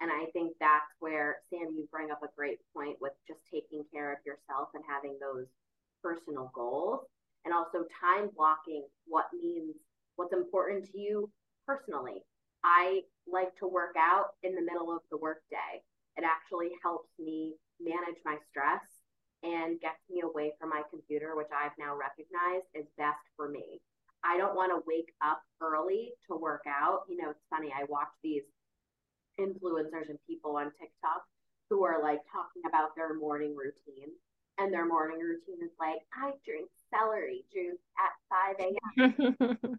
And 0.00 0.10
I 0.10 0.26
think 0.32 0.52
that's 0.60 0.90
where, 0.98 1.38
Sam, 1.50 1.72
you 1.76 1.86
bring 1.90 2.10
up 2.10 2.22
a 2.22 2.28
great 2.36 2.58
point 2.76 2.96
with 3.00 3.12
just 3.26 3.40
taking 3.52 3.84
care 3.92 4.12
of 4.12 4.18
yourself 4.26 4.68
and 4.74 4.82
having 4.88 5.16
those 5.20 5.46
personal 6.02 6.50
goals 6.54 7.06
and 7.44 7.54
also 7.54 7.86
time 8.00 8.28
blocking 8.36 8.84
what 9.06 9.26
means 9.32 9.76
what's 10.16 10.32
important 10.32 10.84
to 10.90 10.98
you 10.98 11.30
personally. 11.66 12.24
I 12.64 13.02
like 13.30 13.54
to 13.60 13.68
work 13.68 13.94
out 13.98 14.36
in 14.42 14.54
the 14.54 14.62
middle 14.62 14.92
of 14.92 15.02
the 15.10 15.18
workday. 15.18 15.80
It 16.16 16.24
actually 16.24 16.70
helps 16.82 17.08
me 17.18 17.54
manage 17.80 18.20
my 18.24 18.36
stress 18.50 18.82
and 19.42 19.80
gets 19.80 20.00
me 20.08 20.22
away 20.22 20.52
from 20.58 20.70
my 20.70 20.82
computer, 20.90 21.36
which 21.36 21.52
I've 21.52 21.76
now 21.78 21.96
recognized 21.96 22.66
is 22.74 22.86
best 22.96 23.20
for 23.36 23.48
me. 23.48 23.80
I 24.24 24.36
don't 24.38 24.56
want 24.56 24.72
to 24.72 24.82
wake 24.86 25.12
up 25.22 25.42
early 25.60 26.12
to 26.28 26.36
work 26.36 26.64
out. 26.66 27.02
You 27.08 27.16
know, 27.18 27.30
it's 27.30 27.44
funny, 27.50 27.72
I 27.76 27.84
watch 27.88 28.08
these 28.22 28.42
influencers 29.38 30.08
and 30.08 30.18
people 30.26 30.56
on 30.56 30.72
TikTok 30.80 31.24
who 31.68 31.84
are 31.84 32.02
like 32.02 32.20
talking 32.32 32.62
about 32.66 32.96
their 32.96 33.14
morning 33.14 33.54
routine. 33.56 34.12
And 34.58 34.72
their 34.72 34.86
morning 34.86 35.18
routine 35.18 35.64
is 35.64 35.74
like, 35.80 35.98
I 36.14 36.30
drink 36.46 36.70
celery 36.88 37.44
juice 37.52 37.82
at 37.98 38.14
5 38.30 38.56
a.m. 38.60 39.58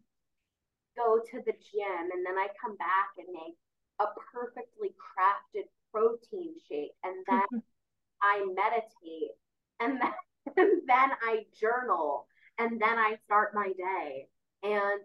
Go 0.98 1.20
to 1.20 1.38
the 1.46 1.54
gym, 1.54 2.06
and 2.12 2.26
then 2.26 2.38
I 2.38 2.48
come 2.60 2.76
back 2.76 3.16
and 3.18 3.28
make 3.32 3.56
a 4.02 4.06
perfectly 4.34 4.94
crafted 5.00 5.64
protein 5.94 6.56
shake. 6.68 6.92
And 7.04 7.24
then 7.28 7.62
I 8.22 8.46
meditate 8.46 9.32
and 9.80 10.00
then, 10.02 10.14
and 10.58 10.82
then 10.88 11.10
I 11.24 11.46
journal 11.60 12.28
and 12.58 12.80
then 12.80 12.98
I 12.98 13.18
start 13.26 13.54
my 13.54 13.72
day. 13.78 14.28
And 14.66 15.02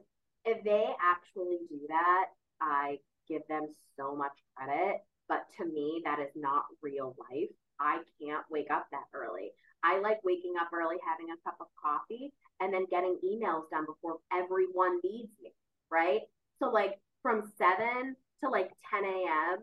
if 0.46 0.64
they 0.64 0.84
actually 1.04 1.58
do 1.68 1.80
that, 1.88 2.26
I 2.62 2.98
give 3.28 3.42
them 3.48 3.68
so 3.98 4.16
much 4.16 4.32
credit. 4.56 5.04
But 5.28 5.44
to 5.58 5.66
me, 5.66 6.00
that 6.04 6.18
is 6.18 6.32
not 6.34 6.64
real 6.82 7.14
life. 7.30 7.50
I 7.78 7.98
can't 8.20 8.44
wake 8.50 8.70
up 8.70 8.86
that 8.90 9.04
early. 9.14 9.50
I 9.84 10.00
like 10.00 10.24
waking 10.24 10.54
up 10.60 10.72
early, 10.72 10.96
having 11.06 11.32
a 11.32 11.40
cup 11.44 11.56
of 11.60 11.68
coffee, 11.80 12.32
and 12.60 12.72
then 12.72 12.86
getting 12.90 13.16
emails 13.24 13.68
done 13.70 13.86
before 13.86 14.18
everyone 14.32 15.00
needs 15.04 15.32
me, 15.42 15.52
right? 15.90 16.20
So, 16.58 16.70
like 16.70 16.98
from 17.22 17.52
7 17.56 18.16
to 18.42 18.50
like 18.50 18.70
10 18.90 19.04
a.m., 19.04 19.58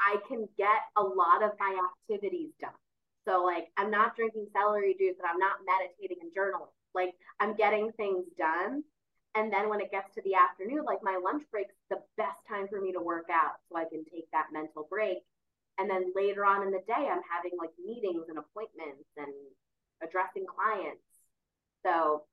I 0.00 0.16
can 0.28 0.48
get 0.56 0.80
a 0.96 1.02
lot 1.02 1.42
of 1.42 1.52
my 1.58 1.76
activities 2.08 2.50
done. 2.60 2.70
So, 3.28 3.44
like, 3.44 3.68
I'm 3.76 3.90
not 3.90 4.16
drinking 4.16 4.46
celery 4.52 4.96
juice 4.98 5.16
and 5.20 5.28
I'm 5.28 5.38
not 5.38 5.60
meditating 5.64 6.22
and 6.22 6.32
journaling. 6.32 6.72
Like, 6.94 7.12
I'm 7.38 7.54
getting 7.54 7.90
things 7.96 8.24
done 8.38 8.82
and 9.34 9.52
then 9.52 9.68
when 9.68 9.80
it 9.80 9.90
gets 9.90 10.12
to 10.14 10.22
the 10.22 10.34
afternoon, 10.34 10.84
like 10.84 11.02
my 11.02 11.18
lunch 11.22 11.44
break's 11.50 11.74
the 11.88 12.02
best 12.16 12.38
time 12.48 12.66
for 12.68 12.80
me 12.80 12.92
to 12.92 13.00
work 13.00 13.26
out 13.30 13.62
so 13.68 13.78
I 13.78 13.84
can 13.84 14.04
take 14.04 14.30
that 14.32 14.52
mental 14.52 14.86
break. 14.90 15.18
And 15.78 15.88
then 15.88 16.12
later 16.14 16.44
on 16.44 16.62
in 16.62 16.72
the 16.72 16.82
day, 16.86 17.08
I'm 17.08 17.22
having 17.30 17.56
like 17.58 17.70
meetings 17.78 18.26
and 18.28 18.38
appointments 18.38 19.08
and 19.16 19.32
addressing 20.02 20.46
clients. 20.46 21.04
So 21.84 22.24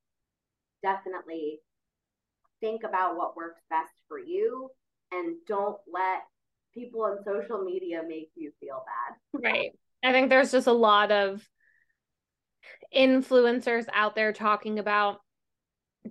definitely 0.82 1.60
think 2.62 2.84
about 2.84 3.16
what 3.16 3.38
works 3.38 3.62
best 3.70 3.94
for 4.08 4.20
you 4.20 4.70
and 5.12 5.36
don't 5.48 5.78
let 5.92 6.24
people 6.74 7.04
on 7.04 7.24
social 7.24 7.64
media 7.64 8.02
make 8.08 8.32
you 8.36 8.52
feel 8.60 8.84
bad. 8.86 9.42
right. 9.44 9.72
I 10.04 10.12
think 10.12 10.30
there's 10.30 10.52
just 10.52 10.68
a 10.68 10.74
lot 10.74 11.12
of 11.12 11.48
influencers 12.96 13.86
out 13.94 14.16
there 14.16 14.34
talking 14.34 14.80
about 14.80 15.22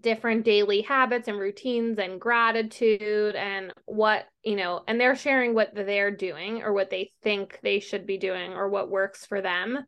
different 0.00 0.45
daily 0.45 0.83
habits 0.83 1.29
and 1.29 1.38
routines 1.38 1.99
and 1.99 2.21
gratitude 2.21 3.35
and 3.35 3.73
what 3.85 4.26
you 4.43 4.57
know 4.57 4.83
and 4.87 5.00
they're 5.00 5.17
sharing 5.17 5.55
what 5.55 5.75
they're 5.75 6.11
doing 6.11 6.62
or 6.62 6.73
what 6.73 6.91
they 6.91 7.12
think 7.23 7.59
they 7.62 7.81
should 7.81 8.07
be 8.07 8.19
doing 8.19 8.53
or 8.53 8.69
what 8.69 8.91
works 8.91 9.26
for 9.26 9.41
them. 9.41 9.85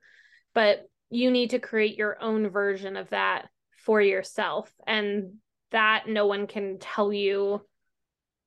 But 0.55 0.89
you 1.11 1.31
need 1.31 1.51
to 1.51 1.59
create 1.59 1.97
your 1.97 2.23
own 2.23 2.49
version 2.49 2.97
of 2.97 3.11
that 3.11 3.49
for 3.77 4.01
yourself 4.01 4.73
and 4.87 5.35
that 5.71 6.05
no 6.09 6.27
one 6.27 6.47
can 6.47 6.79
tell 6.79 7.13
you 7.13 7.61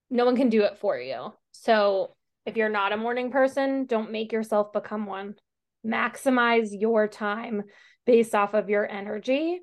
no 0.09 0.25
one 0.25 0.35
can 0.35 0.49
do 0.49 0.63
it 0.63 0.77
for 0.77 0.97
you. 0.97 1.33
So 1.51 2.15
if 2.45 2.57
you're 2.57 2.69
not 2.69 2.91
a 2.91 2.97
morning 2.97 3.31
person 3.31 3.85
don't 3.85 4.11
make 4.11 4.31
yourself 4.31 4.73
become 4.73 5.05
one 5.05 5.35
maximize 5.85 6.69
your 6.71 7.07
time 7.07 7.63
based 8.05 8.35
off 8.35 8.53
of 8.53 8.69
your 8.69 8.89
energy 8.89 9.59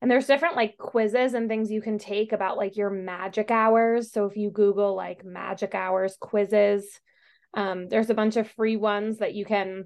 and 0.00 0.10
there's 0.10 0.26
different 0.26 0.56
like 0.56 0.76
quizzes 0.78 1.34
and 1.34 1.48
things 1.48 1.70
you 1.70 1.82
can 1.82 1.98
take 1.98 2.32
about 2.32 2.56
like 2.56 2.76
your 2.76 2.90
magic 2.90 3.50
hours. 3.50 4.12
So 4.12 4.26
if 4.26 4.36
you 4.36 4.50
Google 4.50 4.94
like 4.94 5.24
magic 5.24 5.74
hours 5.74 6.16
quizzes, 6.20 7.00
um, 7.54 7.88
there's 7.88 8.10
a 8.10 8.14
bunch 8.14 8.36
of 8.36 8.50
free 8.50 8.76
ones 8.76 9.18
that 9.18 9.34
you 9.34 9.44
can 9.44 9.84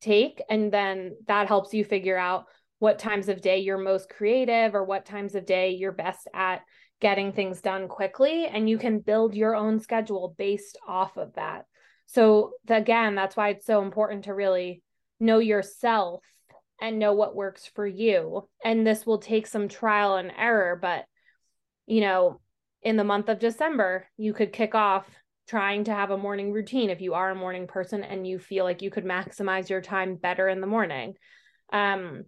take. 0.00 0.42
And 0.48 0.72
then 0.72 1.16
that 1.26 1.48
helps 1.48 1.74
you 1.74 1.84
figure 1.84 2.18
out 2.18 2.44
what 2.78 2.98
times 2.98 3.28
of 3.28 3.40
day 3.40 3.58
you're 3.58 3.78
most 3.78 4.08
creative 4.08 4.74
or 4.74 4.84
what 4.84 5.04
times 5.04 5.34
of 5.34 5.44
day 5.44 5.70
you're 5.70 5.92
best 5.92 6.28
at 6.32 6.62
getting 7.00 7.32
things 7.32 7.60
done 7.60 7.88
quickly. 7.88 8.46
And 8.46 8.68
you 8.68 8.78
can 8.78 9.00
build 9.00 9.34
your 9.34 9.54
own 9.54 9.80
schedule 9.80 10.34
based 10.38 10.78
off 10.86 11.16
of 11.16 11.34
that. 11.34 11.66
So, 12.06 12.52
again, 12.68 13.14
that's 13.14 13.36
why 13.36 13.50
it's 13.50 13.66
so 13.66 13.82
important 13.82 14.24
to 14.24 14.34
really 14.34 14.82
know 15.20 15.38
yourself 15.38 16.22
and 16.80 16.98
know 16.98 17.12
what 17.12 17.34
works 17.34 17.70
for 17.74 17.86
you. 17.86 18.48
And 18.64 18.86
this 18.86 19.04
will 19.04 19.18
take 19.18 19.46
some 19.46 19.68
trial 19.68 20.16
and 20.16 20.32
error, 20.36 20.78
but 20.80 21.04
you 21.86 22.00
know, 22.00 22.40
in 22.82 22.96
the 22.96 23.04
month 23.04 23.28
of 23.28 23.38
December, 23.38 24.06
you 24.16 24.32
could 24.32 24.52
kick 24.52 24.74
off 24.74 25.06
trying 25.48 25.84
to 25.84 25.94
have 25.94 26.10
a 26.10 26.18
morning 26.18 26.52
routine 26.52 26.90
if 26.90 27.00
you 27.00 27.14
are 27.14 27.30
a 27.30 27.34
morning 27.34 27.66
person 27.66 28.04
and 28.04 28.26
you 28.26 28.38
feel 28.38 28.64
like 28.64 28.82
you 28.82 28.90
could 28.90 29.04
maximize 29.04 29.68
your 29.68 29.80
time 29.80 30.14
better 30.14 30.48
in 30.48 30.60
the 30.60 30.66
morning. 30.66 31.14
Um, 31.72 32.24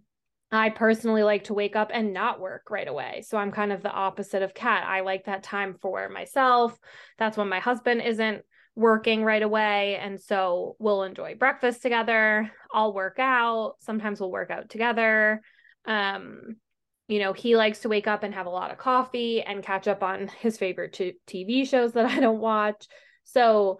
I 0.51 0.69
personally 0.69 1.23
like 1.23 1.45
to 1.45 1.53
wake 1.53 1.75
up 1.75 1.91
and 1.93 2.11
not 2.11 2.41
work 2.41 2.69
right 2.69 2.87
away. 2.87 3.23
So 3.25 3.37
I'm 3.37 3.51
kind 3.51 3.71
of 3.71 3.83
the 3.83 3.91
opposite 3.91 4.41
of 4.41 4.53
Kat. 4.53 4.83
I 4.85 5.01
like 5.01 5.25
that 5.25 5.43
time 5.43 5.75
for 5.81 6.09
myself. 6.09 6.77
That's 7.17 7.37
when 7.37 7.47
my 7.47 7.59
husband 7.59 8.01
isn't 8.01 8.43
working 8.75 9.23
right 9.23 9.41
away. 9.41 9.97
And 9.97 10.19
so 10.19 10.75
we'll 10.79 11.03
enjoy 11.03 11.35
breakfast 11.35 11.81
together. 11.81 12.49
I'll 12.73 12.93
work 12.93 13.17
out. 13.19 13.75
Sometimes 13.81 14.19
we'll 14.19 14.31
work 14.31 14.49
out 14.49 14.69
together. 14.69 15.41
Um, 15.85 16.55
you 17.07 17.19
know, 17.19 17.33
he 17.33 17.57
likes 17.57 17.79
to 17.79 17.89
wake 17.89 18.07
up 18.07 18.23
and 18.23 18.33
have 18.33 18.45
a 18.45 18.51
lot 18.51 18.71
of 18.71 18.77
coffee 18.77 19.41
and 19.41 19.63
catch 19.63 19.87
up 19.87 20.01
on 20.01 20.29
his 20.39 20.57
favorite 20.57 20.93
t- 20.93 21.17
TV 21.27 21.67
shows 21.67 21.93
that 21.93 22.05
I 22.09 22.19
don't 22.19 22.39
watch. 22.39 22.87
So 23.25 23.79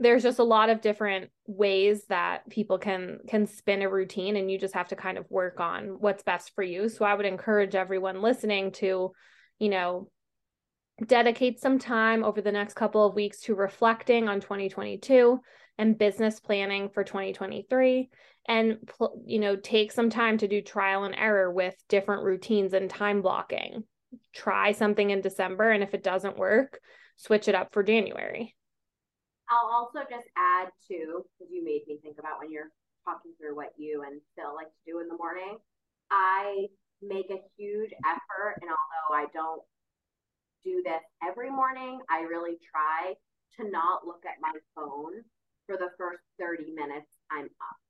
there's 0.00 0.22
just 0.22 0.38
a 0.38 0.44
lot 0.44 0.70
of 0.70 0.80
different 0.80 1.30
ways 1.46 2.06
that 2.08 2.48
people 2.48 2.78
can 2.78 3.18
can 3.28 3.46
spin 3.46 3.82
a 3.82 3.88
routine 3.88 4.36
and 4.36 4.50
you 4.50 4.58
just 4.58 4.74
have 4.74 4.88
to 4.88 4.96
kind 4.96 5.18
of 5.18 5.30
work 5.30 5.60
on 5.60 5.98
what's 6.00 6.22
best 6.22 6.52
for 6.54 6.64
you. 6.64 6.88
So 6.88 7.04
I 7.04 7.14
would 7.14 7.26
encourage 7.26 7.74
everyone 7.74 8.22
listening 8.22 8.72
to, 8.72 9.12
you 9.58 9.68
know, 9.68 10.10
dedicate 11.06 11.60
some 11.60 11.78
time 11.78 12.24
over 12.24 12.40
the 12.40 12.52
next 12.52 12.74
couple 12.74 13.04
of 13.04 13.14
weeks 13.14 13.40
to 13.42 13.54
reflecting 13.54 14.28
on 14.28 14.40
2022 14.40 15.40
and 15.78 15.98
business 15.98 16.40
planning 16.40 16.88
for 16.90 17.04
2023 17.04 18.10
and 18.48 18.78
you 19.24 19.38
know 19.38 19.56
take 19.56 19.92
some 19.92 20.10
time 20.10 20.38
to 20.38 20.48
do 20.48 20.60
trial 20.60 21.04
and 21.04 21.14
error 21.16 21.50
with 21.50 21.74
different 21.88 22.24
routines 22.24 22.74
and 22.74 22.90
time 22.90 23.22
blocking. 23.22 23.84
Try 24.34 24.72
something 24.72 25.10
in 25.10 25.20
december 25.20 25.70
and 25.70 25.82
if 25.82 25.94
it 25.94 26.02
doesn't 26.02 26.38
work 26.38 26.80
switch 27.16 27.48
it 27.48 27.54
up 27.54 27.72
for 27.72 27.82
january. 27.82 28.56
I'll 29.50 29.70
also 29.72 30.00
just 30.08 30.28
add 30.36 30.68
to 30.88 31.24
because 31.38 31.52
you 31.52 31.64
made 31.64 31.82
me 31.86 31.98
think 32.02 32.16
about 32.18 32.38
when 32.38 32.50
you're 32.50 32.70
talking 33.04 33.32
through 33.38 33.56
what 33.56 33.72
you 33.76 34.02
and 34.06 34.20
phil 34.36 34.54
like 34.54 34.68
to 34.68 34.92
do 34.92 35.00
in 35.00 35.08
the 35.08 35.16
morning. 35.16 35.58
I 36.10 36.66
make 37.02 37.30
a 37.30 37.40
huge 37.56 37.90
effort 38.04 38.56
and 38.60 38.68
although 38.70 39.16
i 39.16 39.26
don't 39.32 39.62
do 40.64 40.82
this 40.84 41.02
every 41.22 41.50
morning. 41.50 42.00
I 42.08 42.20
really 42.22 42.58
try 42.60 43.14
to 43.58 43.70
not 43.70 44.06
look 44.06 44.24
at 44.24 44.40
my 44.40 44.52
phone 44.74 45.24
for 45.66 45.76
the 45.76 45.90
first 45.98 46.22
30 46.38 46.72
minutes 46.72 47.18
I'm 47.30 47.46
up. 47.60 47.80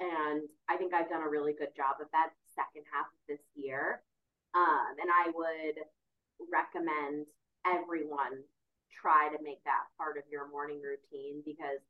And 0.00 0.48
I 0.68 0.76
think 0.76 0.92
I've 0.92 1.08
done 1.08 1.22
a 1.22 1.28
really 1.28 1.52
good 1.52 1.72
job 1.76 1.96
of 2.00 2.08
that 2.12 2.30
second 2.52 2.84
half 2.92 3.06
of 3.06 3.20
this 3.28 3.40
year. 3.54 4.02
Um, 4.54 4.96
and 5.00 5.08
I 5.08 5.32
would 5.32 5.76
recommend 6.52 7.26
everyone 7.64 8.44
try 8.92 9.28
to 9.28 9.42
make 9.42 9.62
that 9.64 9.88
part 9.96 10.16
of 10.16 10.24
your 10.30 10.48
morning 10.48 10.80
routine 10.80 11.42
because 11.44 11.80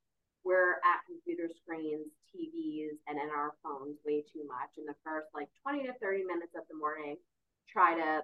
we're 0.46 0.78
at 0.86 1.02
computer 1.06 1.50
screens, 1.50 2.06
TVs, 2.30 2.98
and 3.10 3.18
in 3.18 3.30
our 3.34 3.58
phones 3.62 3.98
way 4.06 4.22
too 4.22 4.46
much. 4.46 4.78
In 4.78 4.86
the 4.86 4.94
first 5.02 5.26
like 5.34 5.50
20 5.62 5.86
to 5.90 5.94
30 5.98 6.22
minutes 6.22 6.54
of 6.54 6.62
the 6.70 6.78
morning, 6.78 7.18
try 7.66 7.98
to 7.98 8.22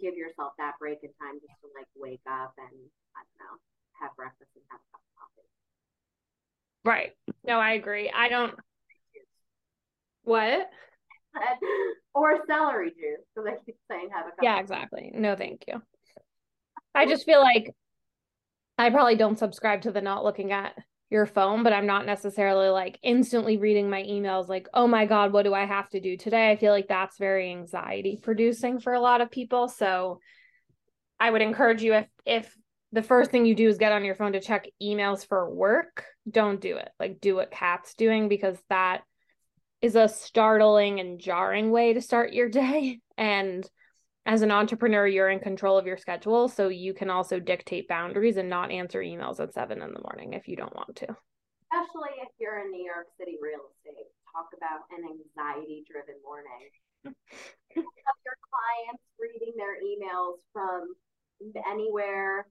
give 0.00 0.14
yourself 0.16 0.52
that 0.58 0.78
break 0.78 0.98
in 1.02 1.10
time 1.20 1.40
just 1.40 1.56
to 1.62 1.68
like 1.74 1.88
wake 1.96 2.24
up 2.28 2.54
and 2.58 2.74
I 3.16 3.22
don't 3.24 3.40
know, 3.40 3.56
have 4.00 4.14
breakfast 4.16 4.50
and 4.54 4.64
have 4.70 4.80
a 4.80 4.88
cup 4.92 5.02
of 5.02 5.12
coffee. 5.18 5.48
Right. 6.84 7.12
No, 7.44 7.58
I 7.58 7.72
agree. 7.72 8.10
I 8.14 8.28
don't. 8.28 8.54
What? 10.24 10.70
or 12.14 12.44
celery 12.46 12.90
juice. 12.90 13.24
So 13.34 13.42
they 13.44 13.56
keep 13.64 13.76
saying 13.90 14.10
have 14.12 14.26
a 14.26 14.30
cup. 14.30 14.38
Yeah, 14.42 14.58
exactly. 14.58 15.10
No, 15.14 15.36
thank 15.36 15.64
you. 15.68 15.82
I 16.94 17.06
just 17.06 17.24
feel 17.24 17.40
like 17.40 17.74
I 18.78 18.90
probably 18.90 19.16
don't 19.16 19.38
subscribe 19.38 19.82
to 19.82 19.92
the 19.92 20.00
not 20.00 20.24
looking 20.24 20.52
at 20.52 20.74
your 21.10 21.26
phone, 21.26 21.64
but 21.64 21.72
I'm 21.72 21.86
not 21.86 22.06
necessarily 22.06 22.68
like 22.68 22.98
instantly 23.02 23.56
reading 23.56 23.90
my 23.90 24.02
emails 24.02 24.48
like, 24.48 24.68
oh 24.72 24.86
my 24.86 25.06
God, 25.06 25.32
what 25.32 25.42
do 25.42 25.52
I 25.52 25.64
have 25.64 25.88
to 25.90 26.00
do 26.00 26.16
today? 26.16 26.50
I 26.50 26.56
feel 26.56 26.72
like 26.72 26.88
that's 26.88 27.18
very 27.18 27.50
anxiety 27.50 28.18
producing 28.22 28.78
for 28.78 28.94
a 28.94 29.00
lot 29.00 29.20
of 29.20 29.30
people. 29.30 29.68
So 29.68 30.20
I 31.18 31.30
would 31.30 31.42
encourage 31.42 31.82
you 31.82 31.94
if 31.94 32.06
if 32.24 32.56
the 32.92 33.02
first 33.02 33.30
thing 33.30 33.44
you 33.44 33.54
do 33.54 33.68
is 33.68 33.78
get 33.78 33.92
on 33.92 34.04
your 34.04 34.14
phone 34.14 34.32
to 34.32 34.40
check 34.40 34.66
emails 34.82 35.26
for 35.26 35.48
work, 35.48 36.04
don't 36.28 36.60
do 36.60 36.76
it. 36.76 36.88
Like 36.98 37.20
do 37.20 37.36
what 37.36 37.50
Kat's 37.50 37.94
doing 37.94 38.28
because 38.28 38.56
that 38.68 39.02
is 39.82 39.96
a 39.96 40.08
startling 40.08 41.00
and 41.00 41.20
jarring 41.20 41.70
way 41.70 41.92
to 41.92 42.00
start 42.00 42.32
your 42.32 42.48
day. 42.50 43.00
And 43.16 43.68
as 44.26 44.42
an 44.42 44.50
entrepreneur, 44.50 45.06
you're 45.06 45.30
in 45.30 45.40
control 45.40 45.78
of 45.78 45.86
your 45.86 45.96
schedule. 45.96 46.48
So 46.48 46.68
you 46.68 46.92
can 46.94 47.10
also 47.10 47.40
dictate 47.40 47.88
boundaries 47.88 48.36
and 48.36 48.50
not 48.50 48.70
answer 48.70 49.00
emails 49.00 49.40
at 49.40 49.54
seven 49.54 49.82
in 49.82 49.92
the 49.92 50.02
morning 50.02 50.34
if 50.34 50.46
you 50.46 50.56
don't 50.56 50.74
want 50.74 50.96
to. 50.96 51.08
Especially 51.72 52.20
if 52.22 52.28
you're 52.38 52.60
in 52.60 52.70
New 52.70 52.84
York 52.84 53.06
City 53.18 53.38
real 53.40 53.70
estate. 53.72 54.10
Talk 54.34 54.50
about 54.56 54.86
an 54.92 55.02
anxiety 55.08 55.84
driven 55.90 56.14
morning. 56.22 56.70
of 57.06 58.16
your 58.26 58.38
clients 58.44 59.02
reading 59.16 59.54
their 59.56 59.80
emails 59.80 60.36
from 60.52 60.94
anywhere 61.66 62.46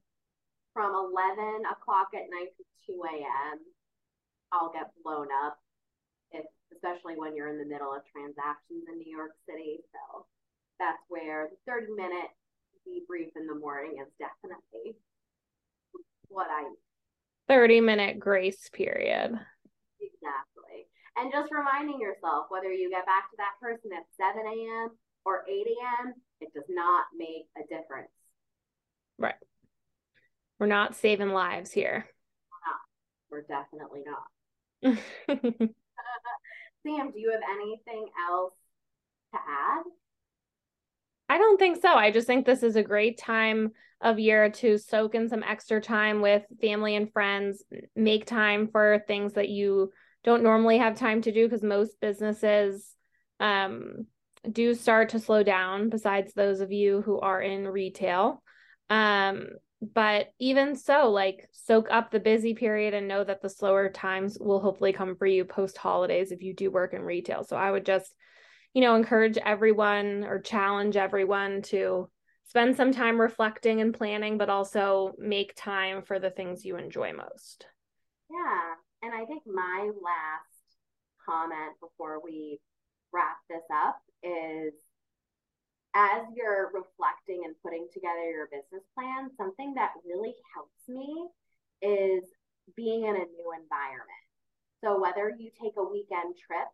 from 0.73 0.95
11 0.95 1.63
o'clock 1.69 2.10
at 2.15 2.32
night 2.34 2.49
to 2.58 2.63
2 2.88 3.03
a.m. 3.05 3.60
I'll 4.51 4.71
get 4.73 4.89
blown 5.03 5.27
up 5.45 5.60
if 6.32 6.45
especially 6.73 7.13
when 7.17 7.36
you're 7.36 7.49
in 7.49 7.60
the 7.60 7.65
middle 7.65 7.93
of 7.93 8.01
transactions 8.10 8.86
in 8.89 8.97
New 8.97 9.12
York 9.12 9.34
City. 9.47 9.82
So 9.93 10.25
that's 10.79 11.01
where 11.07 11.49
the 11.49 11.57
30 11.71 11.93
minute 11.93 12.31
debrief 12.87 13.29
in 13.35 13.45
the 13.47 13.55
morning 13.55 13.97
is 14.01 14.07
definitely 14.17 14.97
what 16.29 16.47
I 16.49 16.63
30 17.47 17.81
minute 17.81 18.19
grace 18.19 18.69
period. 18.71 19.37
Exactly. 19.99 20.87
And 21.17 21.31
just 21.31 21.51
reminding 21.51 21.99
yourself 21.99 22.45
whether 22.49 22.71
you 22.71 22.89
get 22.89 23.05
back 23.05 23.29
to 23.31 23.37
that 23.37 23.59
person 23.61 23.91
at 23.95 24.05
7 24.15 24.41
a.m. 24.45 24.89
or 25.25 25.43
8 25.49 25.51
a.m., 25.51 26.13
it 26.39 26.53
does 26.53 26.63
not 26.69 27.05
make 27.17 27.47
a 27.57 27.61
difference. 27.67 28.11
Right. 29.17 29.35
We're 30.59 30.67
not 30.67 30.95
saving 30.95 31.29
lives 31.29 31.71
here. 31.71 32.05
We're 33.29 33.41
definitely 33.41 34.03
not. 34.05 34.27
Sam, 36.83 37.11
do 37.11 37.19
you 37.19 37.31
have 37.31 37.41
anything 37.51 38.07
else 38.29 38.53
to 39.33 39.39
add? 39.39 39.83
I 41.29 41.37
don't 41.37 41.59
think 41.59 41.81
so. 41.81 41.93
I 41.93 42.11
just 42.11 42.27
think 42.27 42.45
this 42.45 42.63
is 42.63 42.75
a 42.75 42.83
great 42.83 43.19
time 43.19 43.71
of 44.01 44.17
year 44.17 44.49
to 44.49 44.77
soak 44.77 45.13
in 45.13 45.29
some 45.29 45.43
extra 45.43 45.79
time 45.79 46.21
with 46.21 46.43
family 46.59 46.95
and 46.95 47.11
friends, 47.11 47.63
make 47.95 48.25
time 48.25 48.67
for 48.71 49.03
things 49.07 49.33
that 49.33 49.49
you 49.49 49.91
don't 50.23 50.43
normally 50.43 50.79
have 50.79 50.97
time 50.97 51.21
to 51.21 51.31
do 51.31 51.45
because 51.45 51.63
most 51.63 52.01
businesses 52.01 52.95
um, 53.39 54.07
do 54.51 54.73
start 54.73 55.09
to 55.09 55.19
slow 55.19 55.43
down, 55.43 55.89
besides 55.89 56.33
those 56.33 56.61
of 56.61 56.71
you 56.71 57.01
who 57.01 57.19
are 57.19 57.41
in 57.41 57.67
retail. 57.67 58.41
Um, 58.89 59.49
but 59.81 60.33
even 60.39 60.75
so, 60.75 61.09
like 61.09 61.47
soak 61.51 61.87
up 61.91 62.11
the 62.11 62.19
busy 62.19 62.53
period 62.53 62.93
and 62.93 63.07
know 63.07 63.23
that 63.23 63.41
the 63.41 63.49
slower 63.49 63.89
times 63.89 64.37
will 64.39 64.59
hopefully 64.59 64.93
come 64.93 65.15
for 65.15 65.25
you 65.25 65.45
post 65.45 65.77
holidays 65.77 66.31
if 66.31 66.41
you 66.41 66.53
do 66.53 66.71
work 66.71 66.93
in 66.93 67.01
retail. 67.01 67.43
So 67.43 67.55
I 67.55 67.69
would 67.69 67.85
just, 67.85 68.13
you 68.73 68.82
know, 68.82 68.95
encourage 68.95 69.38
everyone 69.38 70.23
or 70.23 70.39
challenge 70.39 70.95
everyone 70.95 71.62
to 71.63 72.10
spend 72.45 72.75
some 72.75 72.91
time 72.91 73.19
reflecting 73.19 73.82
and 73.82 73.93
planning, 73.93 74.38
but 74.38 74.49
also 74.49 75.13
make 75.17 75.53
time 75.55 76.01
for 76.01 76.19
the 76.19 76.32
things 76.32 76.65
you 76.65 76.77
enjoy 76.77 77.13
most. 77.13 77.65
Yeah. 78.29 78.73
And 79.01 79.13
I 79.13 79.25
think 79.25 79.43
my 79.45 79.91
last 80.01 80.77
comment 81.25 81.73
before 81.79 82.19
we 82.23 82.60
wrap 83.13 83.38
this 83.49 83.63
up 83.73 84.01
is 84.23 84.73
as 85.95 86.21
you're 86.36 86.71
reflecting 86.73 87.43
and 87.45 87.55
putting 87.63 87.88
together 87.93 88.29
your 88.29 88.47
business 88.47 88.86
plan, 88.93 89.29
something 89.38 89.73
that 89.75 89.91
really 90.05 90.36
helps 90.53 90.88
me 90.88 91.27
is 91.82 92.23
being 92.75 93.03
in 93.05 93.15
a 93.15 93.29
new 93.34 93.49
environment. 93.58 94.25
So 94.84 94.99
whether 94.99 95.34
you 95.38 95.49
take 95.62 95.73
a 95.77 95.84
weekend 95.84 96.36
trip 96.38 96.67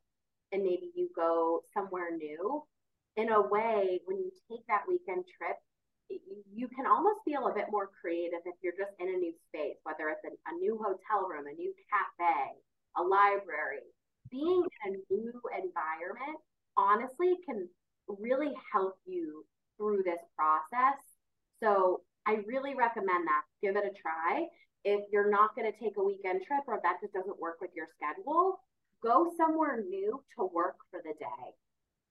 and 0.51 0.63
maybe 0.63 0.91
you 0.95 1.10
go 1.15 1.62
somewhere 1.73 2.15
new, 2.15 2.63
in 3.17 3.31
a 3.31 3.41
way, 3.41 4.01
when 4.05 4.17
you 4.17 4.31
take 4.51 4.65
that 4.67 4.84
weekend 4.88 5.23
trip, 5.38 5.58
you 6.53 6.67
can 6.67 6.86
almost 6.86 7.23
feel 7.25 7.47
a 7.47 7.53
bit 7.53 7.65
more 7.71 7.89
creative 8.01 8.39
if 8.45 8.55
you're 8.62 8.77
just 8.77 8.93
in 8.99 9.08
a 9.08 9.17
new 9.17 9.34
space, 9.49 9.79
whether 9.84 10.10
it's 10.10 10.23
a, 10.27 10.31
a 10.51 10.53
new 10.60 10.77
hotel 10.77 11.27
room, 11.27 11.47
a 11.47 11.55
new 11.55 11.73
cafe, 11.89 12.60
a 12.97 13.01
library. 13.01 13.88
Being 14.29 14.63
in 14.86 14.95
a 14.95 15.13
new 15.13 15.34
environment 15.55 16.38
honestly 16.77 17.39
can 17.45 17.67
really 18.08 18.53
help 18.71 18.95
you 19.05 19.45
through 19.77 20.03
this 20.03 20.21
process. 20.36 20.99
So 21.63 22.01
I 22.27 22.43
really 22.45 22.75
recommend 22.75 23.25
that. 23.25 23.43
Give 23.62 23.75
it 23.75 23.86
a 23.86 23.93
try. 23.95 24.45
If 24.84 25.05
you're 25.12 25.31
not 25.31 25.55
going 25.55 25.71
to 25.71 25.77
take 25.79 25.97
a 25.97 26.03
weekend 26.03 26.41
trip 26.45 26.67
or 26.67 26.79
that 26.84 27.01
just 27.01 27.13
doesn't 27.13 27.39
work 27.39 27.58
with 27.62 27.71
your 27.75 27.88
schedule, 27.97 28.60
go 29.05 29.29
somewhere 29.37 29.85
new 29.85 30.17
to 30.33 30.49
work 30.49 30.81
for 30.89 30.99
the 31.05 31.13
day. 31.21 31.45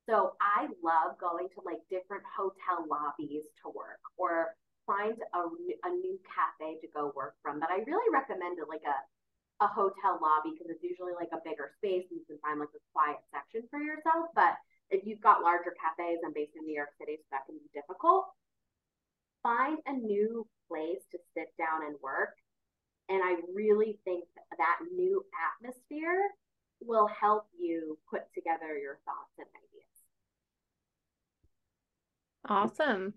So 0.06 0.38
I 0.38 0.70
love 0.78 1.18
going 1.18 1.50
to 1.58 1.60
like 1.66 1.82
different 1.90 2.22
hotel 2.30 2.86
lobbies 2.86 3.50
to 3.64 3.74
work 3.74 3.98
or 4.14 4.54
find 4.86 5.18
a, 5.34 5.42
a 5.42 5.90
new 5.90 6.20
cafe 6.22 6.78
to 6.78 6.88
go 6.94 7.10
work 7.16 7.34
from. 7.42 7.58
But 7.58 7.74
I 7.74 7.82
really 7.82 8.10
recommend 8.14 8.62
it 8.62 8.70
like 8.70 8.86
a 8.86 8.98
a 9.62 9.68
hotel 9.70 10.18
lobby 10.18 10.50
because 10.50 10.66
it's 10.66 10.82
usually 10.82 11.14
like 11.14 11.30
a 11.30 11.38
bigger 11.46 11.70
space 11.78 12.02
and 12.10 12.18
you 12.18 12.26
can 12.26 12.42
find 12.42 12.58
like 12.58 12.74
a 12.74 12.82
quiet 12.90 13.22
section 13.30 13.62
for 13.70 13.78
yourself. 13.78 14.34
But 14.34 14.58
if 14.90 15.06
you've 15.06 15.22
got 15.22 15.46
larger 15.46 15.72
cafes, 15.78 16.18
I'm 16.26 16.34
based 16.34 16.58
in 16.58 16.66
New 16.66 16.74
York 16.74 16.90
City, 16.98 17.22
so 17.22 17.28
that 17.30 17.46
can 17.46 17.62
be 17.62 17.70
difficult. 17.70 18.26
Find 19.46 19.78
a 19.86 19.94
new 19.94 20.42
place 20.66 21.06
to 21.14 21.18
sit 21.38 21.54
down 21.54 21.86
and 21.86 21.94
work. 22.02 22.34
And 23.08 23.22
I 23.22 23.38
really 23.54 24.00
think 24.04 24.26
that 24.58 24.82
new 24.90 25.22
atmosphere 25.38 26.34
will 26.86 27.08
help 27.08 27.46
you 27.58 27.98
put 28.10 28.22
together 28.34 28.76
your 28.80 28.98
thoughts 29.04 29.34
and 29.38 29.46
ideas. 29.48 29.94
Awesome. 32.46 33.14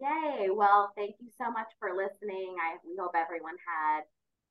Yay. 0.00 0.50
Well, 0.50 0.92
thank 0.96 1.16
you 1.20 1.28
so 1.36 1.50
much 1.50 1.68
for 1.78 1.90
listening. 1.90 2.54
I 2.62 2.76
we 2.86 2.96
hope 2.98 3.12
everyone 3.16 3.56
had 3.66 4.02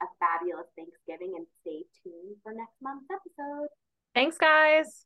a 0.02 0.08
fabulous 0.20 0.68
Thanksgiving 0.76 1.34
and 1.38 1.48
stay 1.62 1.84
tuned 2.04 2.36
for 2.44 2.54
next 2.54 2.76
month's 2.82 3.08
episode. 3.10 3.70
Thanks, 4.14 4.38
guys. 4.38 5.06